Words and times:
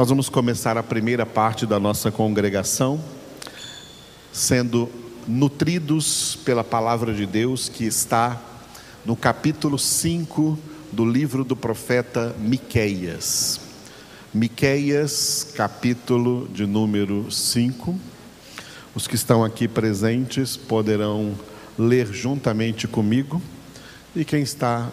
Nós 0.00 0.08
vamos 0.08 0.30
começar 0.30 0.78
a 0.78 0.82
primeira 0.82 1.26
parte 1.26 1.66
da 1.66 1.78
nossa 1.78 2.10
congregação, 2.10 2.98
sendo 4.32 4.88
nutridos 5.28 6.38
pela 6.42 6.64
palavra 6.64 7.12
de 7.12 7.26
Deus 7.26 7.68
que 7.68 7.84
está 7.84 8.40
no 9.04 9.14
capítulo 9.14 9.78
5 9.78 10.58
do 10.90 11.04
livro 11.04 11.44
do 11.44 11.54
profeta 11.54 12.34
Miqueias. 12.38 13.60
Miqueias, 14.32 15.52
capítulo 15.54 16.48
de 16.48 16.64
número 16.64 17.30
5. 17.30 17.94
Os 18.94 19.06
que 19.06 19.16
estão 19.16 19.44
aqui 19.44 19.68
presentes 19.68 20.56
poderão 20.56 21.34
ler 21.78 22.06
juntamente 22.10 22.88
comigo, 22.88 23.42
e 24.16 24.24
quem 24.24 24.40
está 24.40 24.88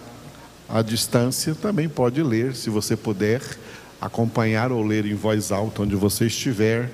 à 0.68 0.82
distância 0.82 1.56
também 1.56 1.88
pode 1.88 2.22
ler, 2.22 2.54
se 2.58 2.70
você 2.70 2.98
puder 2.98 3.42
acompanhar 4.00 4.72
ou 4.72 4.84
ler 4.84 5.06
em 5.06 5.16
voz 5.16 5.52
alta 5.52 5.82
onde 5.82 5.96
você 5.96 6.26
estiver. 6.28 6.90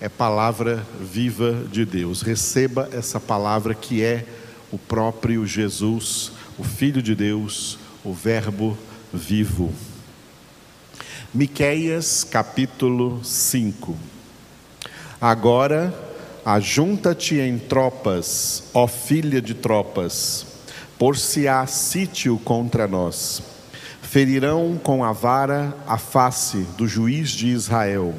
É 0.00 0.08
palavra 0.08 0.84
viva 1.00 1.64
de 1.70 1.84
Deus. 1.84 2.22
Receba 2.22 2.88
essa 2.92 3.20
palavra 3.20 3.74
que 3.74 4.02
é 4.02 4.24
o 4.70 4.78
próprio 4.78 5.46
Jesus, 5.46 6.32
o 6.58 6.64
Filho 6.64 7.02
de 7.02 7.14
Deus, 7.14 7.78
o 8.04 8.12
Verbo 8.12 8.76
vivo. 9.12 9.72
Miqueias 11.32 12.24
capítulo 12.24 13.24
5. 13.24 13.96
Agora 15.20 15.94
ajunta-te 16.44 17.36
em 17.36 17.58
tropas, 17.58 18.64
ó 18.74 18.88
filha 18.88 19.40
de 19.40 19.54
tropas, 19.54 20.44
por 20.98 21.16
se 21.16 21.46
há 21.46 21.64
sítio 21.66 22.38
contra 22.38 22.88
nós. 22.88 23.42
Ferirão 24.12 24.78
com 24.82 25.02
a 25.02 25.10
vara 25.10 25.74
a 25.86 25.96
face 25.96 26.66
do 26.76 26.86
juiz 26.86 27.30
de 27.30 27.46
Israel. 27.46 28.14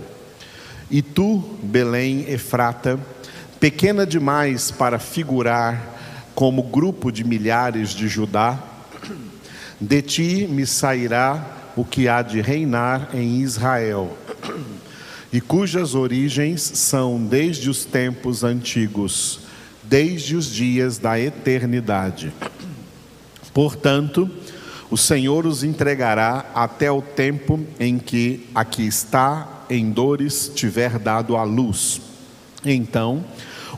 E 0.89 1.03
tu, 1.03 1.38
Belém 1.61 2.25
Efrata, 2.31 2.99
pequena 3.59 4.03
demais 4.03 4.72
para 4.72 4.97
figurar 4.97 6.31
como 6.33 6.63
grupo 6.63 7.11
de 7.11 7.23
milhares 7.23 7.91
de 7.91 8.08
Judá, 8.08 8.58
de 9.80 10.02
ti 10.02 10.47
me 10.50 10.66
sairá 10.66 11.72
o 11.75 11.85
que 11.85 12.07
há 12.07 12.23
de 12.23 12.41
reinar 12.41 13.09
em 13.13 13.41
Israel, 13.41 14.17
e 15.31 15.39
cujas 15.39 15.94
origens 15.94 16.63
são 16.63 17.23
desde 17.23 17.69
os 17.69 17.85
tempos 17.85 18.44
antigos, 18.44 19.41
desde 19.83 20.35
os 20.35 20.47
dias 20.47 20.97
da 20.97 21.19
eternidade. 21.19 22.33
Portanto, 23.53 24.28
o 24.94 24.97
Senhor 24.97 25.47
os 25.47 25.63
entregará 25.63 26.45
até 26.53 26.91
o 26.91 27.02
tempo 27.02 27.59
em 27.80 27.97
que 27.97 28.47
aqui 28.53 28.86
está 28.86 29.66
em 29.67 29.89
dores 29.89 30.52
tiver 30.53 31.00
dado 31.00 31.35
a 31.35 31.41
luz. 31.41 32.00
Então, 32.63 33.25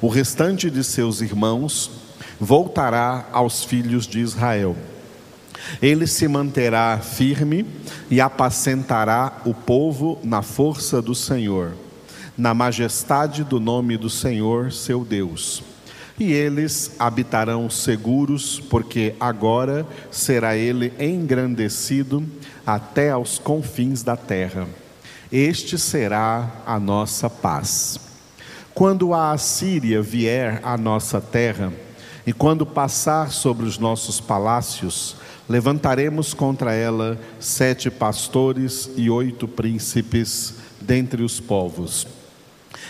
o 0.02 0.10
restante 0.10 0.70
de 0.70 0.84
seus 0.84 1.22
irmãos 1.22 1.90
voltará 2.38 3.30
aos 3.32 3.64
filhos 3.64 4.06
de 4.06 4.20
Israel 4.20 4.76
ele 5.82 6.06
se 6.06 6.28
manterá 6.28 7.00
firme 7.00 7.66
e 8.12 8.20
apacentará 8.20 9.42
o 9.46 9.54
povo 9.54 10.20
na 10.22 10.42
força 10.42 11.02
do 11.02 11.16
Senhor, 11.16 11.72
na 12.38 12.54
majestade 12.54 13.42
do 13.42 13.58
nome 13.58 13.98
do 13.98 14.10
Senhor, 14.10 14.72
seu 14.72 15.06
Deus. 15.06 15.64
E 16.18 16.32
eles 16.32 16.96
habitarão 16.98 17.70
seguros, 17.70 18.60
porque 18.60 19.16
agora 19.20 19.86
será 20.10 20.56
ele 20.56 20.94
engrandecido 21.00 22.26
até 22.66 23.12
aos 23.12 23.38
confins 23.38 24.02
da 24.02 24.16
terra. 24.16 24.66
Este 25.32 25.78
será 25.78 26.62
a 26.66 26.80
nossa 26.80 27.30
paz. 27.30 28.00
Quando 28.74 29.14
a 29.14 29.32
Assíria 29.32 30.02
vier 30.02 30.62
à 30.64 30.78
nossa 30.78 31.20
terra, 31.20 31.74
e 32.26 32.32
quando 32.34 32.66
passar 32.66 33.32
sobre 33.32 33.66
os 33.66 33.78
nossos 33.78 34.20
palácios, 34.20 35.16
levantaremos 35.48 36.34
contra 36.34 36.74
ela 36.74 37.20
sete 37.40 37.92
pastores 37.92 38.90
e 38.96 39.10
oito 39.10 39.48
príncipes 39.48 40.56
dentre 40.82 41.24
os 41.24 41.40
povos. 41.40 42.08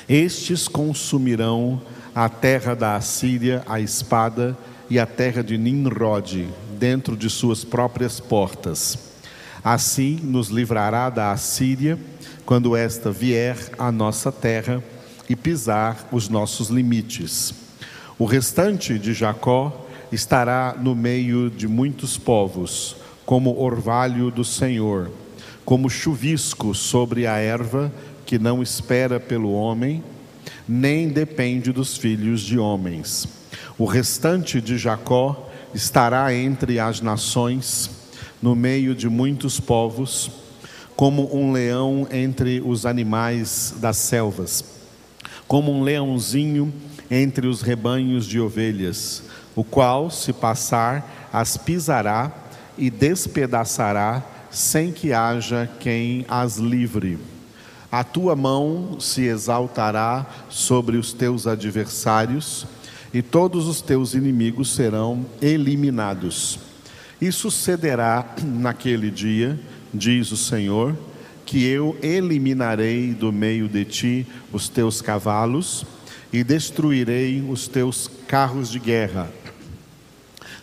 Estes 0.07 0.67
consumirão 0.67 1.81
a 2.15 2.29
terra 2.29 2.73
da 2.73 2.95
Assíria, 2.95 3.61
a 3.67 3.81
espada, 3.81 4.57
e 4.89 4.97
a 4.97 5.05
terra 5.05 5.43
de 5.43 5.57
Nimrod, 5.57 6.47
dentro 6.79 7.17
de 7.17 7.29
suas 7.29 7.65
próprias 7.65 8.21
portas. 8.21 8.97
Assim 9.61 10.19
nos 10.23 10.47
livrará 10.47 11.09
da 11.09 11.31
Assíria, 11.31 11.99
quando 12.45 12.75
esta 12.75 13.11
vier 13.11 13.57
à 13.77 13.91
nossa 13.91 14.31
terra 14.31 14.81
e 15.27 15.35
pisar 15.35 16.07
os 16.11 16.29
nossos 16.29 16.69
limites. 16.69 17.53
O 18.17 18.23
restante 18.25 18.97
de 18.97 19.13
Jacó 19.13 19.85
estará 20.11 20.75
no 20.79 20.95
meio 20.95 21.49
de 21.49 21.67
muitos 21.67 22.17
povos, 22.17 22.95
como 23.25 23.59
orvalho 23.59 24.31
do 24.31 24.45
Senhor, 24.45 25.11
como 25.65 25.89
chuvisco 25.89 26.73
sobre 26.73 27.27
a 27.27 27.37
erva 27.37 27.91
que 28.25 28.39
não 28.39 28.61
espera 28.61 29.19
pelo 29.19 29.51
homem, 29.51 30.03
nem 30.67 31.07
depende 31.07 31.71
dos 31.71 31.97
filhos 31.97 32.41
de 32.41 32.57
homens. 32.57 33.27
O 33.77 33.85
restante 33.85 34.61
de 34.61 34.77
Jacó 34.77 35.49
estará 35.73 36.33
entre 36.33 36.79
as 36.79 37.01
nações, 37.01 37.89
no 38.41 38.55
meio 38.55 38.95
de 38.95 39.09
muitos 39.09 39.59
povos, 39.59 40.31
como 40.95 41.35
um 41.35 41.51
leão 41.51 42.07
entre 42.11 42.61
os 42.65 42.85
animais 42.85 43.73
das 43.77 43.97
selvas, 43.97 44.63
como 45.47 45.71
um 45.71 45.83
leãozinho 45.83 46.73
entre 47.09 47.47
os 47.47 47.61
rebanhos 47.61 48.25
de 48.25 48.39
ovelhas 48.39 49.23
o 49.55 49.63
qual, 49.63 50.11
se 50.11 50.33
passar, 50.33 51.29
as 51.31 51.55
pisará 51.55 52.31
e 52.77 52.89
despedaçará, 52.89 54.21
sem 54.51 54.91
que 54.91 55.13
haja 55.13 55.69
quem 55.79 56.25
as 56.27 56.57
livre. 56.57 57.17
A 57.95 58.03
tua 58.03 58.35
mão 58.35 58.99
se 58.99 59.21
exaltará 59.21 60.25
sobre 60.49 60.97
os 60.97 61.13
teus 61.13 61.47
adversários, 61.47 62.67
e 63.13 63.21
todos 63.21 63.69
os 63.69 63.79
teus 63.79 64.13
inimigos 64.13 64.75
serão 64.75 65.25
eliminados. 65.41 66.59
E 67.21 67.31
sucederá 67.31 68.35
naquele 68.43 69.09
dia, 69.09 69.57
diz 69.93 70.29
o 70.33 70.35
Senhor, 70.35 70.93
que 71.45 71.65
eu 71.65 71.97
eliminarei 72.03 73.13
do 73.13 73.31
meio 73.31 73.69
de 73.69 73.85
ti 73.85 74.27
os 74.51 74.67
teus 74.67 75.01
cavalos 75.01 75.85
e 76.33 76.43
destruirei 76.43 77.47
os 77.49 77.65
teus 77.65 78.11
carros 78.27 78.69
de 78.69 78.77
guerra 78.77 79.31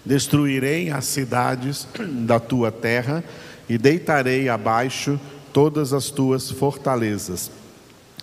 Destruirei 0.05 0.91
as 0.91 1.05
cidades 1.05 1.87
da 2.27 2.41
tua 2.41 2.73
terra 2.73 3.23
e 3.69 3.79
deitarei 3.79 4.49
abaixo 4.49 5.19
todas 5.53 5.93
as 5.93 6.11
tuas 6.11 6.51
fortalezas. 6.51 7.51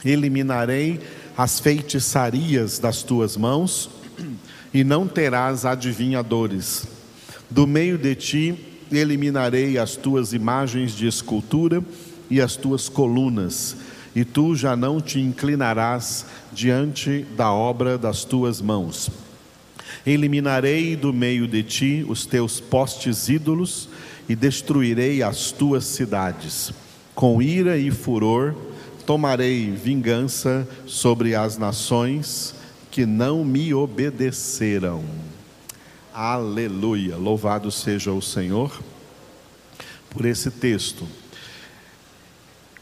Eliminarei 0.03 0.99
as 1.37 1.59
feitiçarias 1.59 2.79
das 2.79 3.03
tuas 3.03 3.37
mãos 3.37 3.89
e 4.73 4.83
não 4.83 5.07
terás 5.07 5.65
adivinhadores. 5.65 6.87
Do 7.49 7.65
meio 7.65 7.97
de 7.97 8.15
ti 8.15 8.65
eliminarei 8.91 9.77
as 9.77 9.95
tuas 9.95 10.33
imagens 10.33 10.93
de 10.93 11.07
escultura 11.07 11.83
e 12.29 12.41
as 12.41 12.55
tuas 12.55 12.89
colunas, 12.89 13.75
e 14.15 14.23
tu 14.23 14.55
já 14.55 14.75
não 14.75 14.99
te 15.01 15.19
inclinarás 15.19 16.25
diante 16.51 17.25
da 17.35 17.51
obra 17.51 17.97
das 17.97 18.23
tuas 18.23 18.61
mãos. 18.61 19.09
Eliminarei 20.05 20.95
do 20.95 21.11
meio 21.11 21.47
de 21.47 21.63
ti 21.63 22.05
os 22.07 22.25
teus 22.25 22.59
postes 22.59 23.29
ídolos 23.29 23.89
e 24.27 24.35
destruirei 24.35 25.21
as 25.23 25.51
tuas 25.51 25.85
cidades. 25.85 26.71
Com 27.19 27.41
ira 27.41 27.77
e 27.77 27.91
furor 27.91 28.55
tomarei 29.05 29.69
vingança 29.71 30.65
sobre 30.85 31.35
as 31.35 31.57
nações 31.57 32.55
que 32.89 33.05
não 33.05 33.43
me 33.43 33.73
obedeceram. 33.73 35.03
Aleluia. 36.13 37.17
Louvado 37.17 37.69
seja 37.71 38.13
o 38.13 38.21
Senhor 38.21 38.71
por 40.09 40.25
esse 40.25 40.49
texto. 40.49 41.05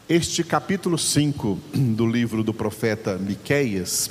Este 0.08 0.44
capítulo 0.44 0.96
5 0.96 1.58
do 1.74 2.06
livro 2.06 2.44
do 2.44 2.54
profeta 2.54 3.18
Miqueias 3.18 4.08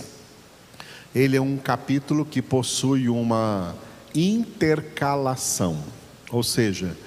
ele 1.16 1.38
é 1.38 1.42
um 1.42 1.56
capítulo 1.56 2.25
que 2.25 2.42
possui 2.42 3.07
uma 3.07 3.74
intercalação, 4.13 5.81
ou 6.30 6.44
seja, 6.44 6.98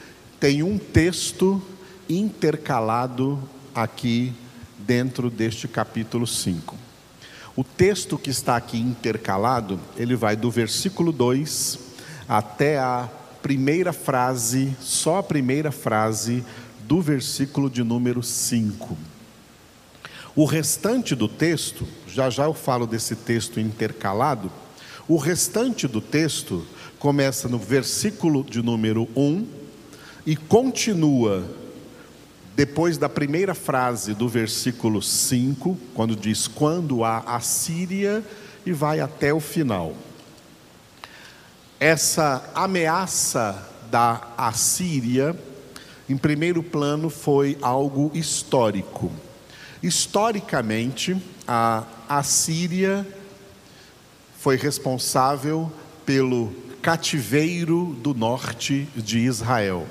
tem 0.41 0.63
um 0.63 0.79
texto 0.79 1.63
intercalado 2.11 3.39
aqui 3.75 4.33
dentro 4.79 5.31
deste 5.31 5.69
capítulo 5.69 6.27
5. 6.27 6.77
O 7.55 7.63
texto 7.63 8.19
que 8.19 8.31
está 8.31 8.57
aqui 8.57 8.79
intercalado, 8.79 9.79
ele 9.97 10.17
vai 10.17 10.35
do 10.35 10.51
versículo 10.51 11.13
2 11.13 11.79
até 12.29 12.79
a 12.79 13.09
primeira 13.43 13.93
frase, 13.93 14.77
só 14.81 15.19
a 15.19 15.23
primeira 15.23 15.71
frase 15.71 16.45
do 16.87 17.01
versículo 17.01 17.71
de 17.71 17.85
número 17.85 18.23
5. 18.23 18.99
O 20.35 20.45
restante 20.45 21.15
do 21.15 21.29
texto, 21.29 21.87
já 22.07 22.31
já 22.31 22.45
eu 22.45 22.55
falo 22.55 22.87
desse 22.87 23.15
texto 23.15 23.61
intercalado, 23.61 24.51
o 25.09 25.17
restante 25.17 25.87
do 25.89 26.01
texto 26.01 26.67
começa 26.99 27.49
no 27.49 27.59
versículo 27.59 28.45
de 28.45 28.63
número 28.63 29.09
1 29.17 29.47
e 30.27 30.37
continua 30.37 31.60
depois 32.61 32.99
da 32.99 33.09
primeira 33.09 33.55
frase 33.55 34.13
do 34.13 34.29
versículo 34.29 35.01
5, 35.01 35.79
quando 35.95 36.15
diz 36.15 36.47
quando 36.47 37.03
a 37.03 37.21
Assíria 37.21 38.23
e 38.67 38.71
vai 38.71 39.01
até 39.01 39.33
o 39.33 39.41
final. 39.41 39.95
Essa 41.81 42.51
ameaça 42.55 43.67
da 43.91 44.29
Assíria, 44.37 45.35
em 46.07 46.19
primeiro 46.19 46.63
plano, 46.63 47.09
foi 47.09 47.57
algo 47.63 48.11
histórico. 48.13 49.11
Historicamente, 49.83 51.17
a 51.49 51.85
Assíria 52.11 53.09
foi 54.39 54.59
responsável 54.59 55.73
pelo 56.05 56.53
cativeiro 56.83 57.97
do 58.03 58.13
norte 58.13 58.87
de 58.95 59.21
Israel, 59.21 59.87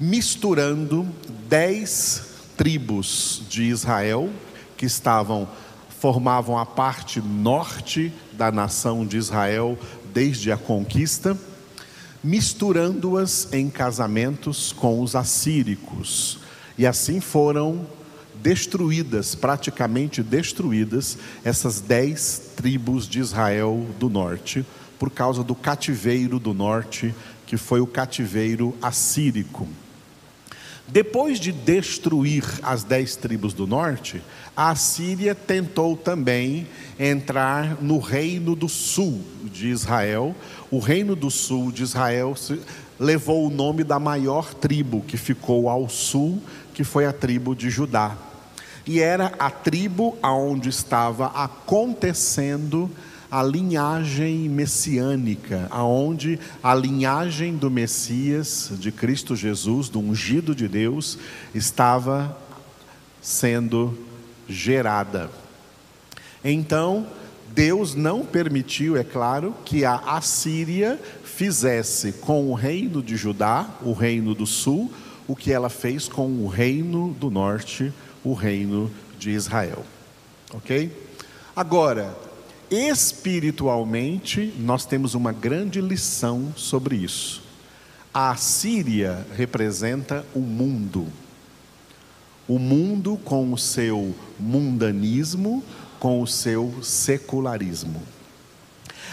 misturando 0.00 1.06
dez 1.46 2.22
tribos 2.56 3.42
de 3.50 3.64
Israel 3.64 4.30
que 4.76 4.86
estavam 4.86 5.46
formavam 6.00 6.56
a 6.56 6.64
parte 6.64 7.20
norte 7.20 8.10
da 8.32 8.50
nação 8.50 9.04
de 9.04 9.18
Israel 9.18 9.78
desde 10.14 10.50
a 10.50 10.56
conquista, 10.56 11.36
misturando-as 12.24 13.52
em 13.52 13.68
casamentos 13.68 14.72
com 14.72 15.02
os 15.02 15.14
assíricos. 15.14 16.38
E 16.78 16.86
assim 16.86 17.20
foram 17.20 17.86
destruídas, 18.42 19.34
praticamente 19.34 20.22
destruídas, 20.22 21.18
essas 21.44 21.82
dez 21.82 22.52
tribos 22.56 23.06
de 23.06 23.20
Israel 23.20 23.86
do 23.98 24.08
norte, 24.08 24.64
por 24.98 25.10
causa 25.10 25.44
do 25.44 25.54
cativeiro 25.54 26.38
do 26.38 26.54
norte, 26.54 27.14
que 27.46 27.58
foi 27.58 27.82
o 27.82 27.86
cativeiro 27.86 28.74
assírico. 28.80 29.68
Depois 30.92 31.38
de 31.38 31.52
destruir 31.52 32.44
as 32.64 32.82
dez 32.82 33.14
tribos 33.14 33.54
do 33.54 33.64
norte, 33.64 34.20
a 34.56 34.74
Síria 34.74 35.36
tentou 35.36 35.96
também 35.96 36.66
entrar 36.98 37.80
no 37.80 38.00
reino 38.00 38.56
do 38.56 38.68
sul 38.68 39.20
de 39.44 39.68
Israel. 39.68 40.34
O 40.68 40.80
reino 40.80 41.14
do 41.14 41.30
sul 41.30 41.70
de 41.70 41.84
Israel 41.84 42.34
levou 42.98 43.46
o 43.46 43.50
nome 43.50 43.84
da 43.84 44.00
maior 44.00 44.52
tribo 44.52 45.00
que 45.02 45.16
ficou 45.16 45.68
ao 45.68 45.88
sul, 45.88 46.42
que 46.74 46.82
foi 46.82 47.06
a 47.06 47.12
tribo 47.12 47.54
de 47.54 47.70
Judá. 47.70 48.16
E 48.84 48.98
era 48.98 49.32
a 49.38 49.48
tribo 49.48 50.18
aonde 50.20 50.68
estava 50.70 51.26
acontecendo 51.26 52.90
linhagem 53.38 54.48
messiânica, 54.48 55.68
aonde 55.70 56.38
a 56.60 56.74
linhagem 56.74 57.56
do 57.56 57.70
Messias, 57.70 58.72
de 58.78 58.90
Cristo 58.90 59.36
Jesus, 59.36 59.88
do 59.88 60.00
ungido 60.00 60.54
de 60.54 60.66
Deus, 60.66 61.16
estava 61.54 62.36
sendo 63.22 63.96
gerada. 64.48 65.30
Então, 66.42 67.06
Deus 67.54 67.94
não 67.94 68.24
permitiu, 68.24 68.96
é 68.96 69.04
claro, 69.04 69.54
que 69.64 69.84
a 69.84 69.94
Assíria 69.94 71.00
fizesse 71.22 72.12
com 72.12 72.50
o 72.50 72.54
reino 72.54 73.02
de 73.02 73.16
Judá, 73.16 73.68
o 73.82 73.92
reino 73.92 74.34
do 74.34 74.46
sul, 74.46 74.92
o 75.28 75.36
que 75.36 75.52
ela 75.52 75.68
fez 75.68 76.08
com 76.08 76.44
o 76.44 76.48
reino 76.48 77.14
do 77.20 77.30
norte, 77.30 77.92
o 78.24 78.34
reino 78.34 78.90
de 79.18 79.30
Israel. 79.30 79.84
Ok? 80.52 80.90
Agora, 81.54 82.16
espiritualmente, 82.70 84.54
nós 84.58 84.86
temos 84.86 85.14
uma 85.14 85.32
grande 85.32 85.80
lição 85.80 86.52
sobre 86.56 86.96
isso. 86.96 87.42
A 88.14 88.36
Síria 88.36 89.26
representa 89.36 90.24
o 90.34 90.40
mundo. 90.40 91.06
O 92.46 92.58
mundo 92.58 93.18
com 93.24 93.52
o 93.52 93.58
seu 93.58 94.14
mundanismo, 94.38 95.64
com 95.98 96.22
o 96.22 96.26
seu 96.26 96.82
secularismo. 96.82 98.02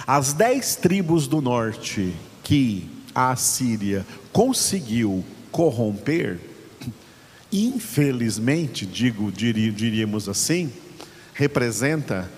As 0.06 0.34
dez 0.34 0.76
tribos 0.76 1.28
do 1.28 1.42
norte 1.42 2.14
que 2.44 2.88
a 3.14 3.36
Síria 3.36 4.06
conseguiu 4.32 5.24
corromper, 5.52 6.40
infelizmente, 7.52 8.86
digo, 8.86 9.32
diríamos 9.32 10.30
assim, 10.30 10.72
representa 11.34 12.30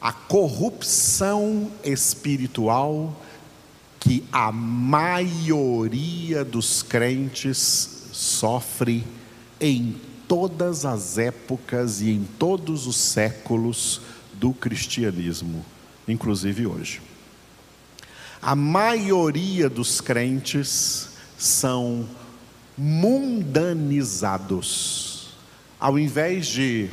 a 0.00 0.12
corrupção 0.12 1.70
espiritual 1.84 3.14
que 3.98 4.22
a 4.30 4.52
maioria 4.52 6.44
dos 6.44 6.82
crentes 6.82 8.08
sofre 8.12 9.04
em 9.60 9.96
todas 10.28 10.84
as 10.84 11.18
épocas 11.18 12.00
e 12.00 12.10
em 12.10 12.24
todos 12.38 12.86
os 12.86 12.96
séculos 12.96 14.00
do 14.34 14.52
cristianismo, 14.52 15.64
inclusive 16.06 16.64
hoje. 16.66 17.02
A 18.40 18.54
maioria 18.54 19.68
dos 19.68 20.00
crentes 20.00 21.08
são 21.38 22.08
mundanizados. 22.76 25.30
Ao 25.80 25.98
invés 25.98 26.46
de 26.46 26.88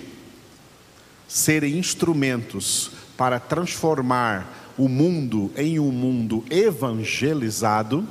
serem 1.34 1.78
instrumentos 1.80 2.92
para 3.18 3.40
transformar 3.40 4.72
o 4.78 4.88
mundo 4.88 5.52
em 5.58 5.80
um 5.80 5.92
mundo 5.92 6.46
evangelizado, 6.48 8.08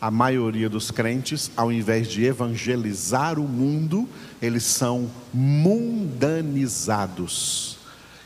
a 0.00 0.12
maioria 0.12 0.68
dos 0.68 0.92
crentes, 0.92 1.50
ao 1.56 1.72
invés 1.72 2.06
de 2.06 2.24
evangelizar 2.24 3.40
o 3.40 3.48
mundo, 3.48 4.08
eles 4.40 4.62
são 4.62 5.10
mundanizados. 5.34 7.78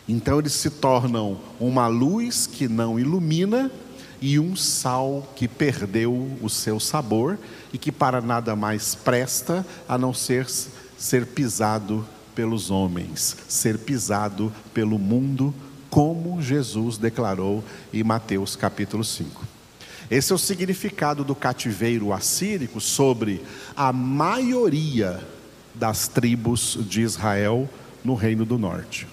Então 0.06 0.38
eles 0.38 0.52
se 0.52 0.68
tornam 0.68 1.40
uma 1.58 1.86
luz 1.86 2.46
que 2.46 2.68
não 2.68 3.00
ilumina 3.00 3.72
e 4.20 4.38
um 4.38 4.54
sal 4.54 5.32
que 5.34 5.48
perdeu 5.48 6.36
o 6.42 6.50
seu 6.50 6.78
sabor 6.78 7.38
e 7.72 7.78
que 7.78 7.90
para 7.90 8.20
nada 8.20 8.54
mais 8.54 8.94
presta 8.94 9.66
a 9.88 9.96
não 9.96 10.12
ser 10.12 10.46
ser 10.98 11.24
pisado 11.26 12.06
pelos 12.36 12.70
homens, 12.70 13.34
ser 13.48 13.78
pisado 13.78 14.52
pelo 14.74 14.98
mundo 14.98 15.52
como 15.88 16.42
Jesus 16.42 16.98
declarou 16.98 17.64
em 17.92 18.04
Mateus 18.04 18.54
capítulo 18.54 19.02
5. 19.02 19.42
Esse 20.10 20.30
é 20.30 20.34
o 20.34 20.38
significado 20.38 21.24
do 21.24 21.34
cativeiro 21.34 22.12
assírico 22.12 22.80
sobre 22.80 23.42
a 23.74 23.92
maioria 23.92 25.18
das 25.74 26.06
tribos 26.06 26.78
de 26.82 27.00
Israel 27.00 27.68
no 28.04 28.14
Reino 28.14 28.44
do 28.44 28.58
Norte. 28.58 29.08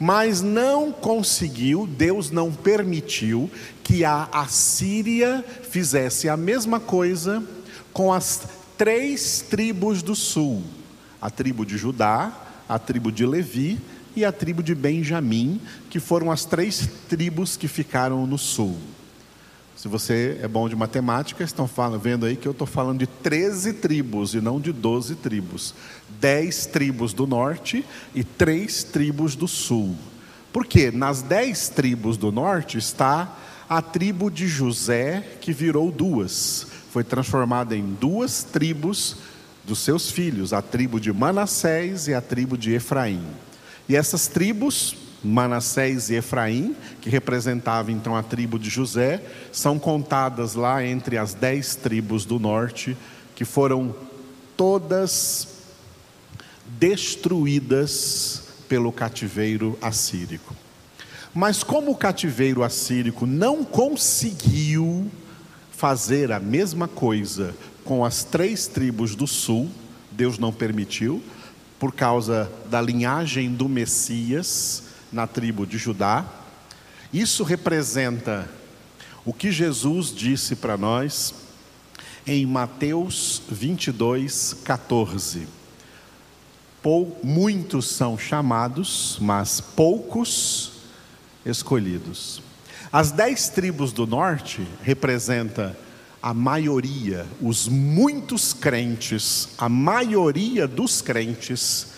Mas 0.00 0.40
não 0.40 0.90
conseguiu, 0.90 1.86
Deus 1.86 2.30
não 2.30 2.52
permitiu 2.52 3.50
que 3.84 4.04
a 4.04 4.28
Assíria 4.32 5.44
fizesse 5.62 6.28
a 6.28 6.36
mesma 6.36 6.80
coisa 6.80 7.44
com 7.92 8.12
as 8.12 8.42
três 8.76 9.44
tribos 9.48 10.02
do 10.02 10.16
sul: 10.16 10.64
a 11.24 11.30
tribo 11.30 11.64
de 11.64 11.78
Judá, 11.78 12.30
a 12.68 12.78
tribo 12.78 13.10
de 13.10 13.24
Levi 13.24 13.80
e 14.14 14.26
a 14.26 14.30
tribo 14.30 14.62
de 14.62 14.74
Benjamim, 14.74 15.58
que 15.88 15.98
foram 15.98 16.30
as 16.30 16.44
três 16.44 16.86
tribos 17.08 17.56
que 17.56 17.66
ficaram 17.66 18.26
no 18.26 18.36
sul. 18.36 18.76
Se 19.74 19.88
você 19.88 20.38
é 20.42 20.46
bom 20.46 20.68
de 20.68 20.76
matemática, 20.76 21.42
estão 21.42 21.66
falando, 21.66 21.98
vendo 21.98 22.26
aí 22.26 22.36
que 22.36 22.46
eu 22.46 22.52
estou 22.52 22.66
falando 22.66 22.98
de 22.98 23.06
13 23.06 23.72
tribos 23.72 24.34
e 24.34 24.40
não 24.42 24.60
de 24.60 24.70
12 24.70 25.14
tribos. 25.14 25.74
10 26.20 26.66
tribos 26.66 27.14
do 27.14 27.26
norte 27.26 27.86
e 28.14 28.22
3 28.22 28.84
tribos 28.84 29.34
do 29.34 29.48
sul. 29.48 29.96
Porque 30.52 30.90
nas 30.90 31.22
10 31.22 31.70
tribos 31.70 32.18
do 32.18 32.30
norte 32.30 32.76
está 32.76 33.34
a 33.66 33.80
tribo 33.80 34.30
de 34.30 34.46
José, 34.46 35.38
que 35.40 35.54
virou 35.54 35.90
duas. 35.90 36.66
Foi 36.90 37.02
transformada 37.02 37.74
em 37.74 37.94
duas 37.98 38.44
tribos 38.44 39.16
dos 39.66 39.78
seus 39.78 40.10
filhos, 40.10 40.52
a 40.52 40.60
tribo 40.60 41.00
de 41.00 41.12
Manassés 41.12 42.08
e 42.08 42.14
a 42.14 42.20
tribo 42.20 42.56
de 42.56 42.72
Efraim. 42.72 43.24
E 43.88 43.96
essas 43.96 44.26
tribos, 44.26 44.96
Manassés 45.22 46.10
e 46.10 46.16
Efraim, 46.16 46.76
que 47.00 47.08
representavam 47.08 47.92
então 47.92 48.14
a 48.14 48.22
tribo 48.22 48.58
de 48.58 48.68
José, 48.68 49.22
são 49.50 49.78
contadas 49.78 50.54
lá 50.54 50.84
entre 50.84 51.16
as 51.16 51.34
dez 51.34 51.74
tribos 51.74 52.24
do 52.24 52.38
norte, 52.38 52.96
que 53.34 53.44
foram 53.44 53.94
todas 54.56 55.48
destruídas 56.78 58.42
pelo 58.68 58.92
cativeiro 58.92 59.78
assírico. 59.80 60.54
Mas 61.34 61.62
como 61.62 61.90
o 61.90 61.96
cativeiro 61.96 62.62
assírico 62.62 63.26
não 63.26 63.64
conseguiu 63.64 65.10
fazer 65.72 66.30
a 66.30 66.38
mesma 66.38 66.86
coisa 66.86 67.54
com 67.84 68.04
as 68.04 68.24
três 68.24 68.66
tribos 68.66 69.14
do 69.14 69.26
sul, 69.26 69.70
Deus 70.10 70.38
não 70.38 70.52
permitiu, 70.52 71.22
por 71.78 71.92
causa 71.92 72.50
da 72.70 72.80
linhagem 72.80 73.52
do 73.52 73.68
Messias 73.68 74.84
na 75.12 75.26
tribo 75.26 75.66
de 75.66 75.76
Judá. 75.76 76.24
Isso 77.12 77.44
representa 77.44 78.48
o 79.24 79.32
que 79.32 79.52
Jesus 79.52 80.14
disse 80.14 80.56
para 80.56 80.76
nós 80.76 81.34
em 82.26 82.46
Mateus 82.46 83.42
22, 83.50 84.56
14. 84.64 85.46
Pou, 86.82 87.18
muitos 87.22 87.88
são 87.88 88.18
chamados, 88.18 89.18
mas 89.20 89.60
poucos 89.60 90.72
escolhidos. 91.44 92.42
As 92.92 93.10
dez 93.10 93.48
tribos 93.48 93.92
do 93.92 94.06
norte 94.06 94.66
representa 94.82 95.76
a 96.24 96.32
maioria, 96.32 97.26
os 97.38 97.68
muitos 97.68 98.54
crentes, 98.54 99.50
a 99.58 99.68
maioria 99.68 100.66
dos 100.66 101.02
crentes 101.02 101.88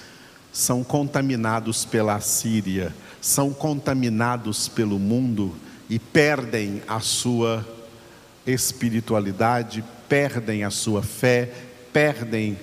são 0.52 0.82
contaminados 0.82 1.84
pela 1.84 2.18
Síria, 2.18 2.92
são 3.20 3.52
contaminados 3.52 4.66
pelo 4.66 4.98
mundo 4.98 5.54
e 5.88 6.00
perdem 6.00 6.82
a 6.88 6.98
sua 6.98 7.64
espiritualidade, 8.44 9.84
perdem 10.08 10.64
a 10.64 10.70
sua 10.70 11.04
fé, 11.04 11.52
perdem 11.92 12.58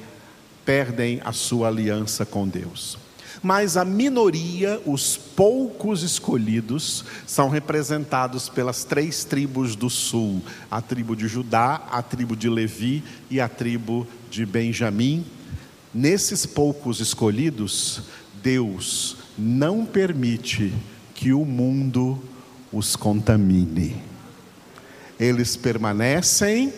perdem 0.65 1.21
a 1.23 1.31
sua 1.31 1.69
aliança 1.69 2.25
com 2.25 2.45
Deus. 2.45 2.97
Mas 3.41 3.77
a 3.77 3.83
minoria, 3.83 4.81
os 4.85 5.17
poucos 5.17 6.03
escolhidos, 6.03 7.03
são 7.25 7.49
representados 7.49 8.47
pelas 8.49 8.83
três 8.83 9.23
tribos 9.23 9.75
do 9.75 9.89
sul: 9.89 10.41
a 10.69 10.81
tribo 10.81 11.15
de 11.15 11.27
Judá, 11.27 11.87
a 11.89 12.01
tribo 12.01 12.35
de 12.35 12.49
Levi 12.49 13.03
e 13.29 13.39
a 13.41 13.47
tribo 13.47 14.07
de 14.29 14.45
Benjamim. 14.45 15.25
Nesses 15.93 16.45
poucos 16.45 16.99
escolhidos, 16.99 18.03
Deus 18.41 19.17
não 19.37 19.85
permite 19.85 20.73
que 21.13 21.33
o 21.33 21.45
mundo 21.45 22.21
os 22.71 22.95
contamine. 22.95 23.95
Eles 25.19 25.55
permanecem 25.55 26.73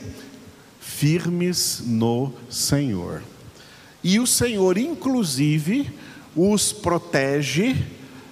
firmes 0.79 1.81
no 1.85 2.33
Senhor. 2.50 3.24
E 4.03 4.19
o 4.19 4.27
Senhor, 4.27 4.77
inclusive, 4.77 5.91
os 6.36 6.74
protege, 6.74 7.75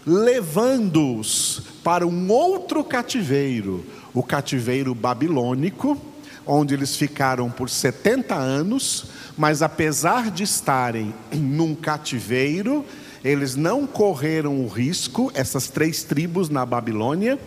levando-os 0.05 1.61
para 1.83 2.05
um 2.05 2.29
outro 2.29 2.83
cativeiro, 2.83 3.85
o 4.13 4.21
cativeiro 4.21 4.93
babilônico, 4.93 5.97
onde 6.45 6.73
eles 6.73 6.95
ficaram 6.95 7.49
por 7.49 7.69
70 7.69 8.35
anos, 8.35 9.05
mas 9.37 9.61
apesar 9.61 10.29
de 10.29 10.43
estarem 10.43 11.13
num 11.31 11.73
cativeiro, 11.73 12.85
eles 13.23 13.55
não 13.55 13.87
correram 13.87 14.59
o 14.59 14.67
risco, 14.67 15.31
essas 15.33 15.69
três 15.69 16.03
tribos 16.03 16.49
na 16.49 16.65
Babilônia, 16.65 17.39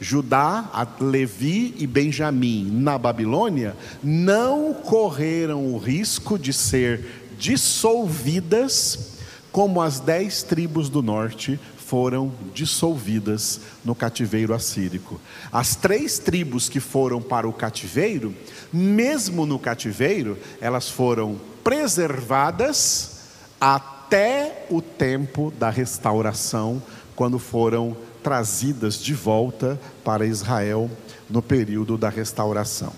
Judá, 0.00 0.88
Levi 1.00 1.74
e 1.78 1.86
Benjamim 1.86 2.70
na 2.70 2.96
Babilônia, 2.96 3.76
não 4.02 4.72
correram 4.74 5.72
o 5.72 5.78
risco 5.78 6.38
de 6.38 6.52
ser 6.52 7.04
dissolvidas 7.36 9.13
como 9.54 9.80
as 9.80 10.00
dez 10.00 10.42
tribos 10.42 10.88
do 10.88 11.00
norte 11.00 11.60
foram 11.76 12.32
dissolvidas 12.52 13.60
no 13.84 13.94
cativeiro 13.94 14.52
assírico. 14.52 15.20
As 15.52 15.76
três 15.76 16.18
tribos 16.18 16.68
que 16.68 16.80
foram 16.80 17.22
para 17.22 17.48
o 17.48 17.52
cativeiro, 17.52 18.34
mesmo 18.72 19.46
no 19.46 19.56
cativeiro, 19.56 20.36
elas 20.60 20.88
foram 20.88 21.40
preservadas 21.62 23.20
até 23.60 24.66
o 24.70 24.82
tempo 24.82 25.52
da 25.56 25.70
restauração, 25.70 26.82
quando 27.14 27.38
foram 27.38 27.96
trazidas 28.24 28.98
de 28.98 29.14
volta 29.14 29.80
para 30.02 30.26
Israel 30.26 30.90
no 31.30 31.40
período 31.40 31.96
da 31.96 32.08
restauração. 32.08 32.92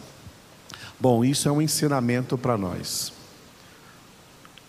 Bom, 0.98 1.22
isso 1.22 1.50
é 1.50 1.52
um 1.52 1.60
ensinamento 1.60 2.38
para 2.38 2.56
nós. 2.56 3.12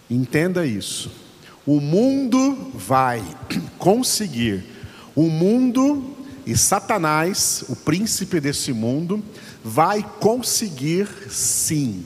Entenda 0.10 0.66
isso 0.66 1.27
o 1.68 1.82
mundo 1.82 2.72
vai 2.74 3.22
conseguir, 3.78 4.64
o 5.14 5.24
mundo 5.24 6.16
e 6.46 6.56
Satanás, 6.56 7.66
o 7.68 7.76
príncipe 7.76 8.40
desse 8.40 8.72
mundo, 8.72 9.22
vai 9.62 10.02
conseguir 10.22 11.10
sim 11.30 12.06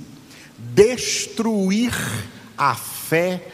destruir 0.73 1.93
a 2.57 2.73
fé 2.73 3.47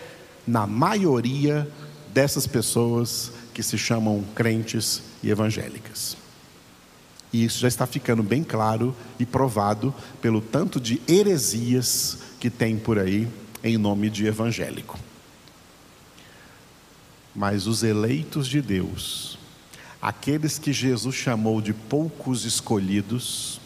na 0.47 0.65
maioria 0.65 1.69
dessas 2.13 2.47
pessoas 2.47 3.33
que 3.53 3.61
se 3.61 3.77
chamam 3.77 4.23
crentes 4.33 5.01
e 5.21 5.29
evangélicas. 5.29 6.15
E 7.33 7.43
isso 7.43 7.59
já 7.59 7.67
está 7.67 7.85
ficando 7.85 8.23
bem 8.23 8.45
claro 8.45 8.95
e 9.19 9.25
provado 9.25 9.93
pelo 10.21 10.39
tanto 10.39 10.79
de 10.79 11.01
heresias 11.05 12.19
que 12.39 12.49
tem 12.49 12.77
por 12.77 12.97
aí 12.97 13.27
em 13.61 13.77
nome 13.77 14.09
de 14.09 14.25
evangélico. 14.25 14.97
Mas 17.38 17.67
os 17.67 17.84
eleitos 17.84 18.48
de 18.48 18.63
Deus, 18.63 19.38
aqueles 20.01 20.58
que 20.58 20.74
Jesus 20.74 21.13
chamou 21.13 21.62
de 21.62 21.72
poucos 21.72 22.46
escolhidos, 22.46 23.62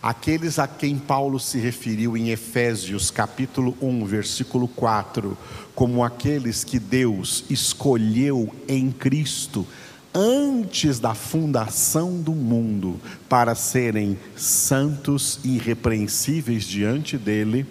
aqueles 0.00 0.56
a 0.60 0.68
quem 0.68 0.96
Paulo 0.96 1.40
se 1.40 1.58
referiu 1.58 2.16
em 2.16 2.30
Efésios 2.30 3.10
capítulo 3.10 3.76
1, 3.82 4.04
versículo 4.06 4.68
4, 4.68 5.36
como 5.74 6.04
aqueles 6.04 6.62
que 6.62 6.78
Deus 6.78 7.42
escolheu 7.50 8.54
em 8.68 8.92
Cristo 8.92 9.66
antes 10.14 11.00
da 11.00 11.12
fundação 11.12 12.20
do 12.20 12.30
mundo 12.30 13.00
para 13.28 13.56
serem 13.56 14.16
santos 14.36 15.40
e 15.42 15.56
irrepreensíveis 15.56 16.62
diante 16.62 17.18
dele, 17.18 17.66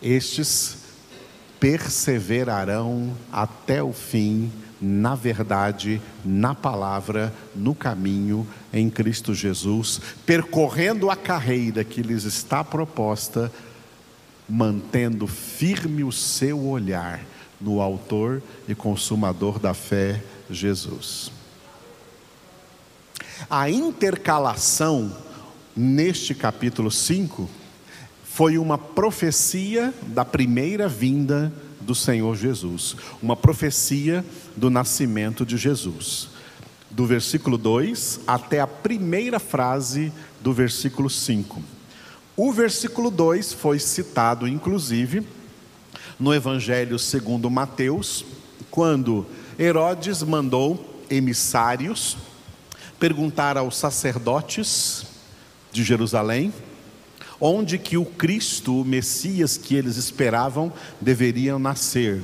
estes 0.00 0.83
perseverarão 1.64 3.16
até 3.32 3.82
o 3.82 3.90
fim 3.90 4.52
na 4.78 5.14
verdade, 5.14 5.98
na 6.22 6.54
palavra, 6.54 7.32
no 7.54 7.74
caminho 7.74 8.46
em 8.70 8.90
Cristo 8.90 9.34
Jesus, 9.34 9.98
percorrendo 10.26 11.08
a 11.08 11.16
carreira 11.16 11.82
que 11.82 12.02
lhes 12.02 12.24
está 12.24 12.62
proposta, 12.62 13.50
mantendo 14.46 15.26
firme 15.26 16.04
o 16.04 16.12
seu 16.12 16.66
olhar 16.66 17.24
no 17.58 17.80
Autor 17.80 18.42
e 18.68 18.74
Consumador 18.74 19.58
da 19.58 19.72
fé, 19.72 20.22
Jesus. 20.50 21.32
A 23.48 23.70
intercalação 23.70 25.16
neste 25.74 26.34
capítulo 26.34 26.90
5 26.90 27.63
foi 28.34 28.58
uma 28.58 28.76
profecia 28.76 29.94
da 30.08 30.24
primeira 30.24 30.88
vinda 30.88 31.52
do 31.80 31.94
Senhor 31.94 32.34
Jesus, 32.34 32.96
uma 33.22 33.36
profecia 33.36 34.24
do 34.56 34.68
nascimento 34.68 35.46
de 35.46 35.56
Jesus. 35.56 36.30
Do 36.90 37.06
versículo 37.06 37.56
2 37.56 38.22
até 38.26 38.58
a 38.58 38.66
primeira 38.66 39.38
frase 39.38 40.12
do 40.40 40.52
versículo 40.52 41.08
5. 41.08 41.62
O 42.36 42.52
versículo 42.52 43.08
2 43.08 43.52
foi 43.52 43.78
citado, 43.78 44.48
inclusive, 44.48 45.24
no 46.18 46.34
Evangelho 46.34 46.98
segundo 46.98 47.48
Mateus, 47.48 48.24
quando 48.68 49.24
Herodes 49.56 50.24
mandou 50.24 51.04
emissários 51.08 52.16
perguntar 52.98 53.56
aos 53.56 53.76
sacerdotes 53.76 55.06
de 55.70 55.84
Jerusalém 55.84 56.52
onde 57.40 57.78
que 57.78 57.96
o 57.96 58.04
Cristo, 58.04 58.80
o 58.80 58.84
Messias 58.84 59.56
que 59.56 59.74
eles 59.74 59.96
esperavam, 59.96 60.72
deveriam 61.00 61.58
nascer. 61.58 62.22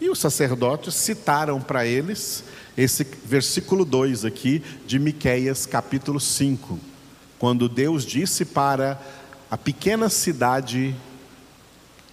E 0.00 0.08
os 0.10 0.18
sacerdotes 0.18 0.94
citaram 0.94 1.60
para 1.60 1.86
eles 1.86 2.44
esse 2.76 3.06
versículo 3.24 3.84
2 3.84 4.24
aqui 4.24 4.62
de 4.86 4.98
Miqueias 4.98 5.66
capítulo 5.66 6.18
5, 6.18 6.78
quando 7.38 7.68
Deus 7.68 8.04
disse 8.04 8.44
para 8.44 9.00
a 9.50 9.58
pequena 9.58 10.08
cidade 10.08 10.94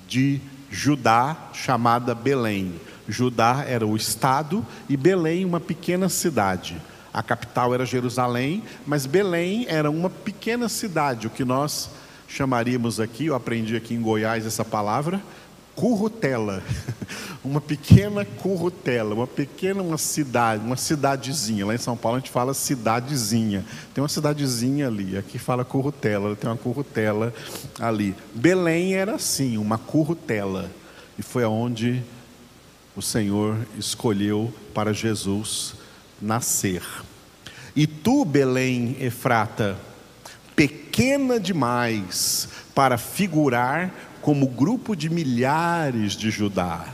de 0.08 0.42
Judá 0.70 1.50
chamada 1.54 2.14
Belém. 2.14 2.76
Judá 3.08 3.64
era 3.68 3.88
o 3.88 3.96
estado 3.96 4.66
e 4.88 4.96
Belém 4.96 5.46
uma 5.46 5.60
pequena 5.60 6.10
cidade. 6.10 6.80
A 7.12 7.24
capital 7.24 7.74
era 7.74 7.86
Jerusalém, 7.86 8.64
mas 8.86 9.06
Belém 9.06 9.66
era 9.68 9.90
uma 9.90 10.10
pequena 10.10 10.70
cidade, 10.70 11.26
o 11.26 11.30
que 11.30 11.44
nós 11.44 11.90
chamaríamos 12.30 13.00
aqui, 13.00 13.26
eu 13.26 13.36
aprendi 13.36 13.76
aqui 13.76 13.94
em 13.94 14.02
Goiás 14.02 14.46
essa 14.46 14.64
palavra, 14.64 15.22
currutela. 15.76 16.64
Uma 17.42 17.62
pequena 17.62 18.26
currutela, 18.26 19.16
uma 19.16 19.26
pequena 19.26 19.82
uma 19.82 19.98
cidade, 19.98 20.62
uma 20.62 20.76
cidadezinha. 20.76 21.66
Lá 21.66 21.74
em 21.74 21.78
São 21.78 21.96
Paulo 21.96 22.18
a 22.18 22.20
gente 22.20 22.30
fala 22.30 22.54
cidadezinha. 22.54 23.64
Tem 23.94 24.02
uma 24.02 24.10
cidadezinha 24.10 24.88
ali, 24.88 25.18
aqui 25.18 25.40
fala 25.40 25.64
currutela, 25.64 26.36
tem 26.36 26.50
uma 26.50 26.58
currutela 26.58 27.34
ali. 27.80 28.14
Belém 28.36 28.94
era 28.94 29.16
assim, 29.16 29.58
uma 29.58 29.78
currutela. 29.78 30.70
E 31.18 31.22
foi 31.24 31.46
aonde 31.46 32.04
o 32.94 33.02
Senhor 33.02 33.58
escolheu 33.78 34.54
para 34.74 34.92
Jesus 34.92 35.76
nascer. 36.22 36.84
E 37.74 37.88
tu, 37.88 38.26
Belém 38.26 38.98
Efrata, 39.00 39.78
pequena 40.60 41.40
demais 41.40 42.50
para 42.76 42.98
figurar 42.98 43.94
como 44.22 44.46
grupo 44.46 44.94
de 44.94 45.10
milhares 45.10 46.18
de 46.18 46.30
Judá. 46.30 46.86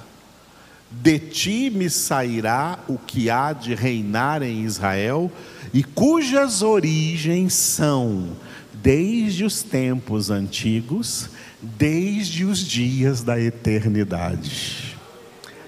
De 0.92 1.18
ti 1.18 1.72
me 1.72 1.90
sairá 1.90 2.78
o 2.88 3.00
que 3.00 3.28
há 3.28 3.54
de 3.54 3.74
reinar 3.74 4.44
em 4.44 4.64
Israel, 4.64 5.32
e 5.74 5.84
cujas 5.84 6.62
origens 6.62 7.56
são 7.56 8.38
desde 8.72 9.44
os 9.44 9.64
tempos 9.64 10.30
antigos, 10.30 11.32
desde 11.60 12.46
os 12.46 12.60
dias 12.60 13.24
da 13.24 13.42
eternidade. 13.42 14.96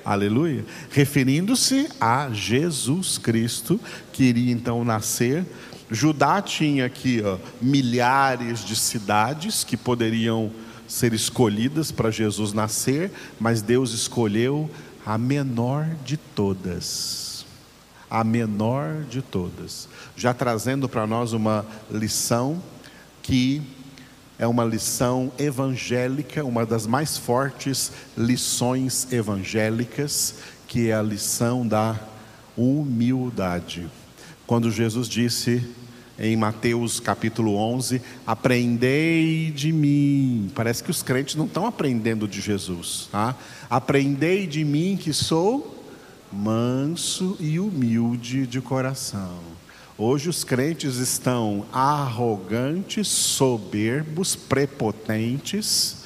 Aleluia. 0.05 0.63
Referindo-se 0.91 1.89
a 1.99 2.29
Jesus 2.31 3.17
Cristo, 3.17 3.77
que 4.13 4.23
iria 4.23 4.53
então 4.53 4.85
nascer. 4.85 5.43
Judá 5.89 6.41
tinha 6.41 6.85
aqui 6.85 7.21
ó, 7.23 7.37
milhares 7.61 8.59
de 8.59 8.75
cidades 8.75 9.63
que 9.63 9.77
poderiam 9.77 10.51
ser 10.87 11.13
escolhidas 11.13 11.91
para 11.91 12.11
Jesus 12.11 12.53
nascer, 12.53 13.11
mas 13.39 13.61
Deus 13.61 13.93
escolheu 13.93 14.69
a 15.05 15.17
menor 15.17 15.87
de 16.05 16.17
todas. 16.17 17.45
A 18.09 18.23
menor 18.23 19.03
de 19.09 19.21
todas. 19.21 19.87
Já 20.15 20.33
trazendo 20.33 20.87
para 20.87 21.07
nós 21.07 21.33
uma 21.33 21.65
lição 21.91 22.61
que 23.21 23.61
é 24.39 24.45
uma 24.45 24.63
lição 24.63 25.31
evangélica, 25.37 26.45
uma 26.45 26.65
das 26.65 26.85
mais 26.85 27.17
fortes 27.17 27.91
lições 28.17 29.11
evangélicas, 29.11 30.35
que 30.67 30.89
é 30.89 30.93
a 30.93 31.01
lição 31.01 31.67
da 31.67 31.99
humildade. 32.55 33.89
Quando 34.47 34.71
Jesus 34.71 35.09
disse 35.09 35.61
em 36.17 36.37
Mateus 36.37 37.01
capítulo 37.01 37.57
11: 37.57 38.01
Aprendei 38.25 39.51
de 39.51 39.73
mim. 39.73 40.49
Parece 40.55 40.81
que 40.81 40.89
os 40.89 41.03
crentes 41.03 41.35
não 41.35 41.45
estão 41.45 41.67
aprendendo 41.67 42.25
de 42.25 42.39
Jesus. 42.39 43.09
Tá? 43.11 43.35
Aprendei 43.69 44.47
de 44.47 44.63
mim 44.63 44.97
que 44.97 45.11
sou 45.11 45.85
manso 46.31 47.35
e 47.41 47.59
humilde 47.59 48.47
de 48.47 48.61
coração. 48.61 49.37
Hoje 49.97 50.29
os 50.29 50.45
crentes 50.45 50.95
estão 50.95 51.65
arrogantes, 51.73 53.09
soberbos, 53.09 54.33
prepotentes. 54.33 56.05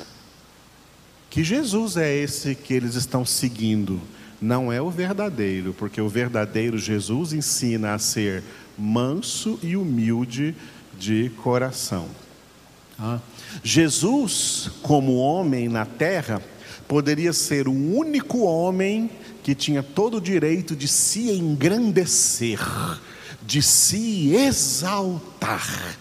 Que 1.29 1.43
Jesus 1.43 1.95
é 1.95 2.11
esse 2.11 2.55
que 2.55 2.73
eles 2.73 2.95
estão 2.95 3.23
seguindo? 3.23 4.01
Não 4.41 4.71
é 4.71 4.81
o 4.81 4.89
verdadeiro, 4.89 5.73
porque 5.77 6.01
o 6.01 6.09
verdadeiro 6.09 6.77
Jesus 6.77 7.31
ensina 7.31 7.93
a 7.93 7.99
ser 7.99 8.43
manso 8.77 9.59
e 9.61 9.77
humilde 9.77 10.55
de 10.97 11.29
coração. 11.43 12.07
Ah. 12.97 13.19
Jesus, 13.63 14.71
como 14.81 15.17
homem 15.17 15.69
na 15.69 15.85
terra, 15.85 16.41
poderia 16.87 17.33
ser 17.33 17.67
o 17.67 17.71
único 17.71 18.39
homem 18.39 19.09
que 19.43 19.53
tinha 19.53 19.83
todo 19.83 20.17
o 20.17 20.21
direito 20.21 20.75
de 20.75 20.87
se 20.87 21.31
engrandecer 21.31 22.59
de 23.41 23.61
se 23.61 24.33
exaltar 24.33 25.97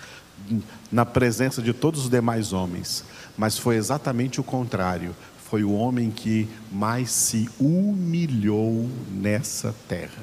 na 0.91 1.07
presença 1.07 1.63
de 1.63 1.73
todos 1.73 2.05
os 2.05 2.11
demais 2.11 2.53
homens, 2.53 3.05
mas 3.37 3.59
foi 3.59 3.77
exatamente 3.77 4.41
o 4.41 4.45
contrário. 4.45 5.15
Foi 5.51 5.65
o 5.65 5.73
homem 5.73 6.13
que 6.13 6.47
mais 6.71 7.11
se 7.11 7.51
humilhou 7.59 8.89
nessa 9.11 9.75
terra. 9.89 10.23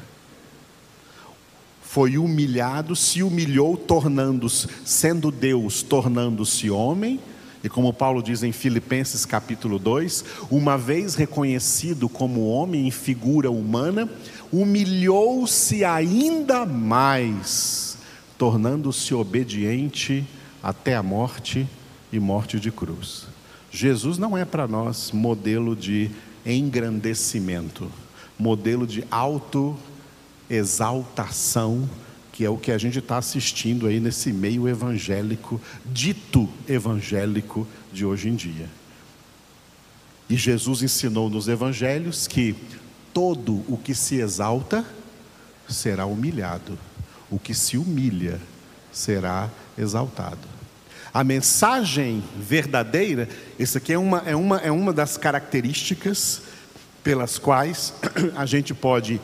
Foi 1.81 2.17
humilhado, 2.17 2.95
se 2.95 3.21
humilhou, 3.21 3.75
tornando-se, 3.75 4.69
sendo 4.85 5.29
Deus, 5.29 5.81
tornando-se 5.81 6.69
homem, 6.69 7.19
e 7.61 7.67
como 7.67 7.91
Paulo 7.91 8.23
diz 8.23 8.41
em 8.41 8.53
Filipenses 8.53 9.25
capítulo 9.25 9.77
2, 9.77 10.23
uma 10.49 10.77
vez 10.77 11.15
reconhecido 11.15 12.07
como 12.07 12.47
homem 12.47 12.87
em 12.87 12.91
figura 12.91 13.51
humana, 13.51 14.09
humilhou-se 14.49 15.83
ainda 15.83 16.65
mais, 16.65 17.97
tornando-se 18.37 19.13
obediente 19.13 20.25
até 20.63 20.95
a 20.95 21.03
morte 21.03 21.67
e 22.13 22.17
morte 22.17 22.61
de 22.61 22.71
cruz. 22.71 23.36
Jesus 23.71 24.17
não 24.17 24.37
é 24.37 24.45
para 24.45 24.67
nós 24.67 25.11
modelo 25.11 25.75
de 25.75 26.09
engrandecimento, 26.45 27.91
modelo 28.39 28.87
de 28.87 29.03
autoexaltação, 29.11 31.89
que 32.31 32.45
é 32.45 32.49
o 32.49 32.57
que 32.57 32.71
a 32.71 32.77
gente 32.77 32.99
está 32.99 33.17
assistindo 33.17 33.87
aí 33.87 33.99
nesse 33.99 34.31
meio 34.31 34.67
evangélico, 34.67 35.59
dito 35.85 36.47
evangélico 36.67 37.67
de 37.91 38.05
hoje 38.05 38.29
em 38.29 38.35
dia. 38.35 38.69
E 40.29 40.35
Jesus 40.35 40.83
ensinou 40.83 41.29
nos 41.29 41.47
evangelhos 41.47 42.27
que 42.27 42.55
todo 43.13 43.63
o 43.67 43.77
que 43.77 43.95
se 43.95 44.15
exalta 44.15 44.85
será 45.67 46.05
humilhado, 46.05 46.77
o 47.29 47.39
que 47.39 47.53
se 47.53 47.77
humilha 47.77 48.39
será 48.91 49.49
exaltado. 49.77 50.56
A 51.17 51.23
mensagem 51.23 52.23
verdadeira, 52.37 53.27
isso 53.57 53.79
aqui 53.79 53.91
é 53.91 53.97
uma, 53.97 54.19
é 54.19 54.35
uma, 54.35 54.57
é 54.57 54.69
uma 54.69 54.93
das 54.93 55.17
características 55.17 56.43
pelas 57.03 57.39
quais 57.39 57.91
a 58.37 58.45
gente 58.45 58.71
pode 58.71 59.19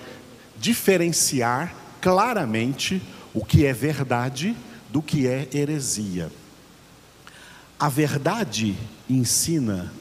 diferenciar 0.58 1.72
claramente 2.02 3.00
o 3.32 3.46
que 3.46 3.68
é 3.68 3.72
verdade 3.74 4.58
do 4.90 5.04
que 5.04 5.28
é 5.28 5.48
heresia. 5.54 6.32
A 7.80 7.90
verdade 7.90 8.76
ensina 9.08 9.94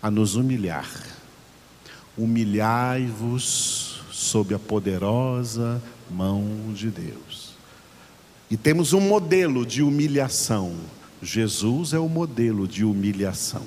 a 0.00 0.12
nos 0.12 0.36
humilhar 0.36 0.86
humilhai-vos 2.16 4.00
sob 4.12 4.54
a 4.54 4.60
poderosa 4.60 5.82
mão 6.08 6.72
de 6.72 6.88
Deus. 6.88 7.45
E 8.50 8.56
temos 8.56 8.92
um 8.92 9.00
modelo 9.00 9.66
de 9.66 9.82
humilhação. 9.82 10.74
Jesus 11.22 11.92
é 11.92 11.98
o 11.98 12.08
modelo 12.08 12.68
de 12.68 12.84
humilhação. 12.84 13.62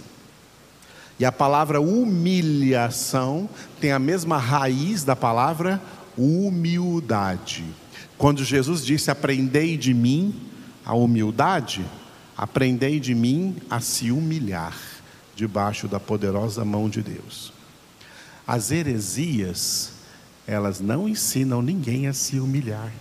E 1.19 1.25
a 1.25 1.31
palavra 1.31 1.81
humilhação 1.81 3.49
tem 3.81 3.91
a 3.91 3.99
mesma 3.99 4.37
raiz 4.37 5.03
da 5.03 5.15
palavra 5.15 5.81
humildade. 6.17 7.65
Quando 8.17 8.43
Jesus 8.43 8.85
disse: 8.85 9.11
Aprendei 9.11 9.75
de 9.75 9.93
mim 9.93 10.33
a 10.85 10.93
humildade, 10.93 11.85
aprendei 12.37 13.01
de 13.01 13.13
mim 13.13 13.57
a 13.69 13.81
se 13.81 14.11
humilhar 14.11 14.77
debaixo 15.35 15.87
da 15.87 15.99
poderosa 15.99 16.63
mão 16.63 16.89
de 16.89 17.01
Deus. 17.01 17.51
As 18.47 18.71
heresias, 18.71 19.91
elas 20.47 20.79
não 20.79 21.07
ensinam 21.07 21.61
ninguém 21.61 22.07
a 22.07 22.13
se 22.13 22.39
humilhar. 22.39 22.91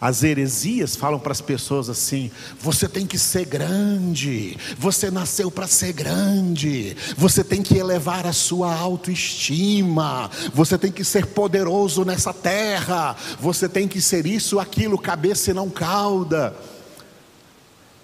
As 0.00 0.22
heresias 0.22 0.94
falam 0.94 1.18
para 1.18 1.32
as 1.32 1.40
pessoas 1.40 1.88
assim: 1.88 2.30
você 2.60 2.88
tem 2.88 3.04
que 3.06 3.18
ser 3.18 3.44
grande, 3.44 4.56
você 4.78 5.10
nasceu 5.10 5.50
para 5.50 5.66
ser 5.66 5.92
grande, 5.92 6.96
você 7.16 7.42
tem 7.42 7.62
que 7.62 7.76
elevar 7.76 8.24
a 8.26 8.32
sua 8.32 8.72
autoestima, 8.72 10.30
você 10.54 10.78
tem 10.78 10.92
que 10.92 11.02
ser 11.02 11.26
poderoso 11.26 12.04
nessa 12.04 12.32
terra, 12.32 13.16
você 13.40 13.68
tem 13.68 13.88
que 13.88 14.00
ser 14.00 14.24
isso, 14.24 14.60
aquilo, 14.60 14.96
cabeça 14.96 15.50
e 15.50 15.54
não 15.54 15.68
cauda. 15.68 16.54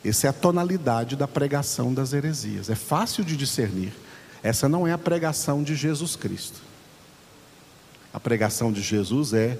Essa 0.04 0.26
é 0.26 0.30
a 0.30 0.35
tonalidade 0.35 1.14
da 1.14 1.28
pregação 1.28 1.94
das 1.94 2.12
heresias, 2.12 2.68
é 2.68 2.74
fácil 2.74 3.24
de 3.24 3.37
discernir. 3.37 3.92
Essa 4.42 4.68
não 4.68 4.87
é 4.87 4.92
a 4.92 4.98
pregação 4.98 5.62
de 5.62 5.74
Jesus 5.74 6.16
Cristo. 6.16 6.61
A 8.12 8.20
pregação 8.20 8.70
de 8.70 8.83
Jesus 8.83 9.33
é: 9.33 9.59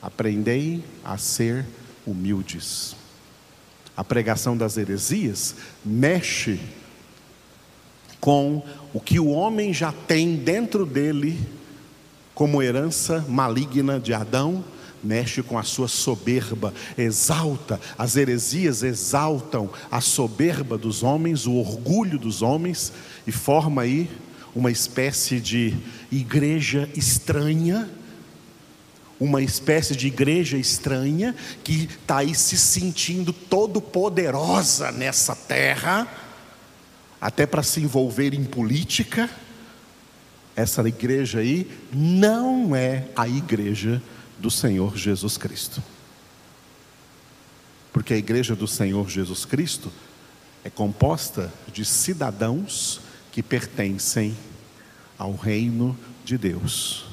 aprendei 0.00 0.82
a 1.04 1.16
ser 1.16 1.64
humildes. 2.06 2.96
A 3.96 4.04
pregação 4.04 4.56
das 4.56 4.76
heresias 4.76 5.54
mexe 5.84 6.60
com 8.20 8.62
o 8.92 9.00
que 9.00 9.18
o 9.18 9.28
homem 9.28 9.72
já 9.72 9.92
tem 9.92 10.36
dentro 10.36 10.86
dele 10.86 11.38
como 12.34 12.62
herança 12.62 13.24
maligna 13.28 13.98
de 13.98 14.14
Adão, 14.14 14.64
mexe 15.02 15.42
com 15.42 15.58
a 15.58 15.62
sua 15.64 15.88
soberba, 15.88 16.72
exalta, 16.96 17.80
as 17.96 18.16
heresias 18.16 18.82
exaltam 18.82 19.68
a 19.90 20.00
soberba 20.00 20.78
dos 20.78 21.02
homens, 21.02 21.46
o 21.46 21.54
orgulho 21.54 22.18
dos 22.18 22.42
homens, 22.42 22.92
e 23.26 23.32
forma 23.32 23.82
aí 23.82 24.08
uma 24.54 24.70
espécie 24.70 25.40
de 25.40 25.74
igreja 26.10 26.88
estranha, 26.96 27.88
uma 29.20 29.42
espécie 29.42 29.96
de 29.96 30.06
igreja 30.06 30.56
estranha 30.56 31.34
que 31.64 31.84
está 31.84 32.18
aí 32.18 32.34
se 32.34 32.56
sentindo 32.56 33.32
todo 33.32 33.80
poderosa 33.80 34.92
nessa 34.92 35.34
terra, 35.34 36.06
até 37.20 37.46
para 37.46 37.62
se 37.62 37.80
envolver 37.80 38.32
em 38.32 38.44
política, 38.44 39.28
essa 40.54 40.86
igreja 40.88 41.40
aí 41.40 41.70
não 41.92 42.74
é 42.74 43.08
a 43.14 43.28
igreja 43.28 44.02
do 44.38 44.50
Senhor 44.50 44.96
Jesus 44.96 45.36
Cristo. 45.36 45.82
Porque 47.92 48.14
a 48.14 48.16
igreja 48.16 48.54
do 48.54 48.66
Senhor 48.66 49.08
Jesus 49.08 49.44
Cristo 49.44 49.92
é 50.64 50.70
composta 50.70 51.52
de 51.72 51.84
cidadãos 51.84 53.00
que 53.32 53.42
pertencem 53.42 54.36
ao 55.16 55.34
reino 55.34 55.98
de 56.24 56.36
Deus, 56.36 57.06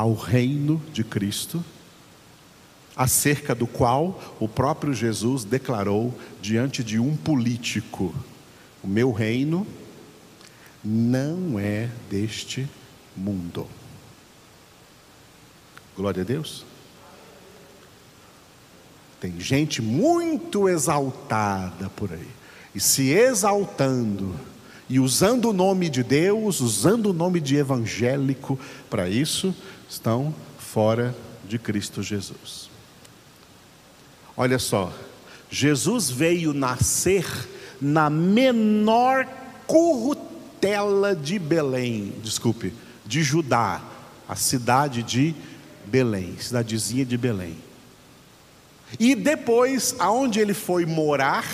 ao 0.00 0.14
reino 0.14 0.80
de 0.94 1.04
Cristo, 1.04 1.62
acerca 2.96 3.54
do 3.54 3.66
qual 3.66 4.18
o 4.40 4.48
próprio 4.48 4.94
Jesus 4.94 5.44
declarou 5.44 6.18
diante 6.40 6.82
de 6.82 6.98
um 6.98 7.14
político: 7.14 8.14
O 8.82 8.88
meu 8.88 9.12
reino 9.12 9.66
não 10.82 11.58
é 11.58 11.90
deste 12.08 12.66
mundo. 13.14 13.66
Glória 15.94 16.22
a 16.22 16.24
Deus. 16.24 16.64
Tem 19.20 19.38
gente 19.38 19.82
muito 19.82 20.66
exaltada 20.66 21.90
por 21.90 22.10
aí, 22.10 22.28
e 22.74 22.80
se 22.80 23.10
exaltando, 23.10 24.34
e 24.88 24.98
usando 24.98 25.50
o 25.50 25.52
nome 25.52 25.90
de 25.90 26.02
Deus, 26.02 26.60
usando 26.60 27.10
o 27.10 27.12
nome 27.12 27.38
de 27.38 27.56
evangélico 27.56 28.58
para 28.88 29.10
isso, 29.10 29.54
estão 29.90 30.32
fora 30.56 31.14
de 31.44 31.58
Cristo 31.58 32.00
Jesus. 32.00 32.70
Olha 34.36 34.58
só, 34.58 34.92
Jesus 35.50 36.08
veio 36.08 36.54
nascer 36.54 37.26
na 37.80 38.08
menor 38.08 39.26
currutela 39.66 41.14
de 41.14 41.38
Belém, 41.40 42.14
desculpe, 42.22 42.72
de 43.04 43.22
Judá, 43.22 43.82
a 44.28 44.36
cidade 44.36 45.02
de 45.02 45.34
Belém, 45.84 46.36
cidadezinha 46.38 47.04
de 47.04 47.18
Belém. 47.18 47.56
E 48.98 49.16
depois, 49.16 49.96
aonde 49.98 50.38
ele 50.38 50.54
foi 50.54 50.86
morar, 50.86 51.44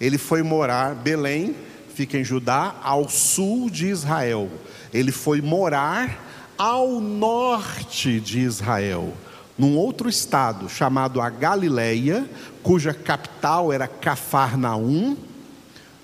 ele 0.00 0.16
foi 0.16 0.44
morar, 0.44 0.94
Belém, 0.94 1.56
fica 1.92 2.16
em 2.16 2.24
Judá, 2.24 2.76
ao 2.82 3.08
sul 3.08 3.68
de 3.68 3.88
Israel. 3.88 4.48
Ele 4.92 5.10
foi 5.10 5.40
morar 5.40 6.27
ao 6.58 7.00
norte 7.00 8.20
de 8.20 8.40
Israel, 8.40 9.14
num 9.56 9.76
outro 9.76 10.08
estado 10.08 10.68
chamado 10.68 11.20
a 11.20 11.30
Galileia, 11.30 12.28
cuja 12.62 12.92
capital 12.92 13.72
era 13.72 13.86
Cafarnaum, 13.86 15.16